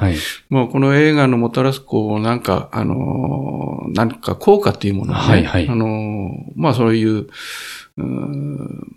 [0.50, 7.28] もうこの映画のもたらす、こう、なんか、あの、なんか効果っていうものをね、はいはい、あの、まあそういう、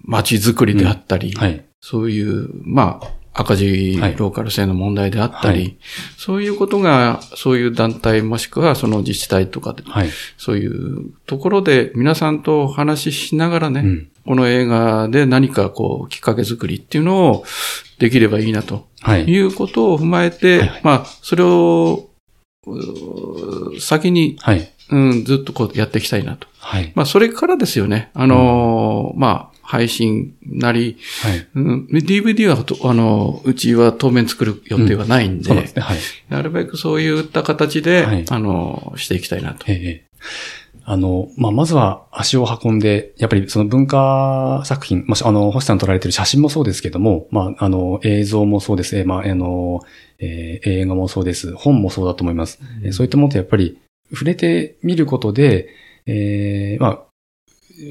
[0.05, 5.79] 街づくりであったり、はい、そういう、まあ、赤字ローカル性の問題であったり、はい、
[6.19, 17.45] そういうことが、そういう団体もしくはその自治体とかで、はい、そういうところで皆さんとお話ししながらね、うん、この映画で何かこう、きっかけ作りっていうのを
[17.99, 18.87] できればいいなと、
[19.17, 19.39] い。
[19.41, 22.11] うことを踏まえて、はい、まあ、それを、
[23.81, 26.47] 先に、はい、うん、ずっとこうやっていきたいなと。
[26.59, 26.93] はい。
[26.95, 28.11] まあ、それからですよね。
[28.15, 35.99] あのーうん、まあ、配信なり、はい、うん、DVD はあの、うちは当面作る予定はないんで、うん、でねはい、
[36.29, 39.65] なるべくそういった形で、はい、あの、していきたいなと。
[39.69, 40.13] ええ
[40.85, 49.05] あの、まあ、まずは足を運んで、やっぱりその文化作品、まあ、あの、星さん撮られてる写真もそうですけども、まあ、あの、映像もそうです。
[49.05, 49.81] まあ、あの、
[50.19, 51.55] えー、映画もそうです。
[51.55, 52.59] 本もそうだと思います。
[52.85, 53.79] うん、そういったものってやっぱり
[54.13, 55.69] 触れてみることで、
[56.07, 57.03] えー、まあ、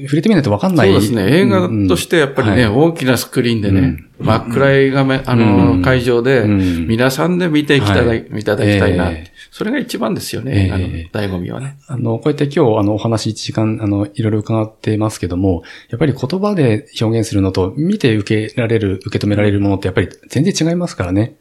[0.04, 0.92] 触れてみないとわかんない。
[0.92, 1.36] そうですね。
[1.36, 9.10] 映画としてやっぱりね、うんはい、大きなスクリーンでね、うん、真っ暗い画面、あの、会場で、皆さんで見ていきただきたいな。
[9.10, 10.68] えーそれが一番ですよね。
[10.68, 10.86] えー、あの、
[11.28, 11.76] 醍醐味はね。
[11.86, 21.36] あの、こうやって今日、あの、お話1時間、あの、いろいろ伺ってますけども、やっぱり言葉で表現するのと、見て受けられる、受け止められるものってやっぱり全然違いますからね。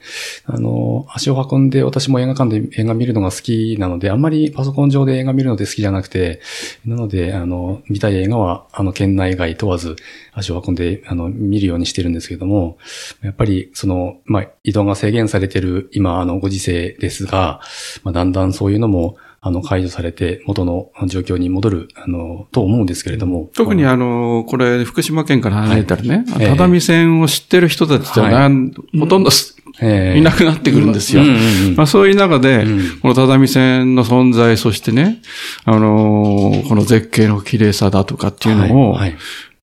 [0.45, 6.41] あの、足を運んで私も映画館で映画見るのが好きなので、あんまりパソコン上で映画見るので好きじゃなくて、
[6.85, 9.95] なので、あの、見たい映画は、あの、県内外問わず、
[10.33, 12.77] 足を運んで、あの、見るようにしてるんですけども、
[13.21, 17.61] やっぱり、その、まあ、移動が制限されてる今、あの、ご時世ですが、
[18.03, 23.49] まあ、だんだんそういうのも、あの、解除されて、元の状況に戻る、あの、と思うんですけれども。
[23.55, 29.31] 特にあの、これ、福島県から離れたらね、はい、只見線を知ってる人たちは、はい、ほとんど、
[29.81, 31.23] いなくなってくるんですよ。
[31.75, 32.65] まあ、そういう中で、
[33.01, 35.21] この只見線の存在、そしてね、
[35.63, 38.99] あのこの絶景の綺麗さだとかっていうのを、はい。
[38.99, 39.17] はい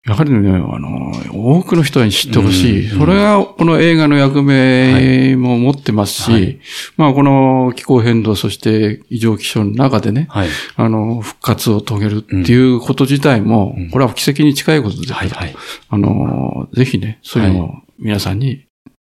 [0.06, 2.88] やはりね、あの、多くの人に知ってほしい。
[2.88, 6.60] それが、この映画の役目も持ってますし、はい、
[6.96, 15.54] まあ、この気候変動、そして異常気象の中でね、はい、あの、復活を遂げるっていうこと自体も、うん、これは奇跡に近いことですから、はい、
[15.90, 18.66] あの、ぜひね、それも皆さんに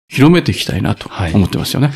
[0.08, 1.92] 広めていきたいなと思ってますよね。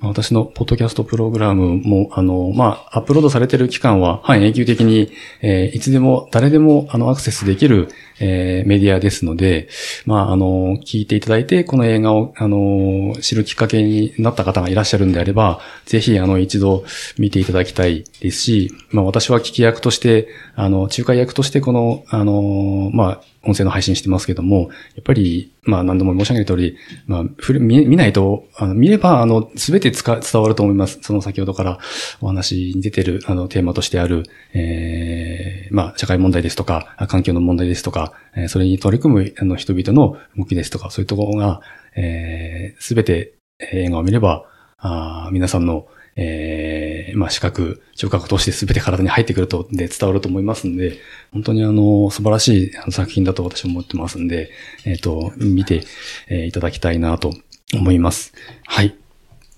[0.00, 5.10] 私のポッドキャストプログラムも、あの、まあ、アップロードされてる期間は、半永久的に、
[5.42, 7.88] えー、いつでも、誰でも、あの、アクセスできる、
[8.20, 9.68] えー、メディアですので、
[10.06, 16.84] まあ、あの、聞いていただいて、この映画を、あの、知るきっかけになった方がいらっしゃるんであれば、ぜひ、あの、一度
[17.18, 26.76] 見ていただきたいですし、まあ、私は聞き役として、あの、仲介役として、この、あの、まあ、音声の配信してますけども、やっぱり、まあ何度も申し上げる通り、
[27.06, 27.24] まあ、
[27.60, 30.98] 見見ないと、あの見れば、あの、すべてつか伝わると思います。
[31.02, 31.78] その先ほどから
[32.20, 34.24] お話に出てる、あの、テーマとしてある、
[34.54, 41.60] ええー、まあ、社会問題ですとか、環境の問題ですとか、えー、それに取り組む、あの、人々の動きですとか、そういうところが、
[41.96, 43.34] ええー、すべて
[43.72, 44.44] 映画を見れば、
[44.78, 50.98] あ皆さんの、ええー、まあ、視覚、聴覚として全て体に入ってくると、で伝わると思いますんで、
[51.32, 54.50] 本当にあの、素晴らしい作品だと私は思ってますんで、
[54.84, 55.84] えっ、ー、と、見て、
[56.28, 57.32] えー、いただきたいなと
[57.74, 58.32] 思います。
[58.66, 58.96] はい。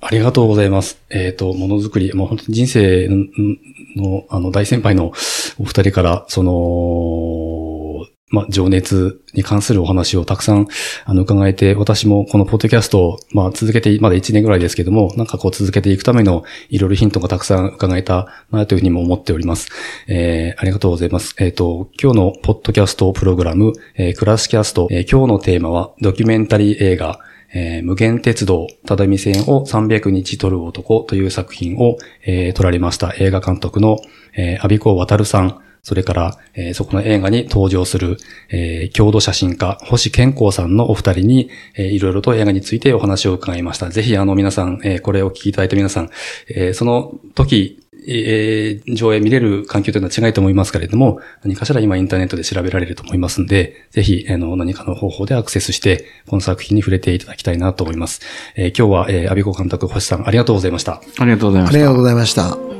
[0.03, 0.99] ありがとうございます。
[1.11, 3.09] えっ、ー、と、ものづくり、もう本当に人生
[3.97, 5.13] の、あの、大先輩の
[5.59, 6.53] お二人から、その、
[8.31, 10.69] まあ、情熱に関するお話をたくさん、
[11.05, 19.69] あの、伺えて、私もこのポッドキャストを、まあ、続けて、まだ1年ぐらいですけども、なんかこう続けていくためのいろいろヒントがたくさん伺えたなというふうにも思っております。
[20.07, 21.35] えー、ありがとうございます。
[21.39, 27.19] えっ、ー、と、今日のポッドキャストプログラム、えー、クラスキャスト、えー、今日のテーマは、ドキュメンタリー映画、
[27.53, 33.99] えー、無限鉄道、ただみ線を300日撮る男という作品を、えー、撮られました映画監督の、
[34.37, 38.19] えー、アビコ渡さん、それから、えー、そこの映画に登場する、
[38.51, 43.91] えー、郷土写真家、星健康さんのお二人に、えー、いろいろと映画についてお話を伺いました。
[43.91, 46.11] ぜひ、あの、皆さん、えー、これをお聞きいただいた皆さん、
[46.49, 58.21] えー、その時、えー、上映見れる環境というのは違いと思いますけれども、何かしら今インターネットで調べられると思いますんで、ぜひ、あの、何かの方法でアクセスして、この作品に触れていただきたいなと思います。
[58.57, 61.03] えー、今日は、えー、アビコ監督、星さん、ありがとうございました。
[61.19, 61.77] ありがとうございました。
[61.77, 62.80] ありがとうございました。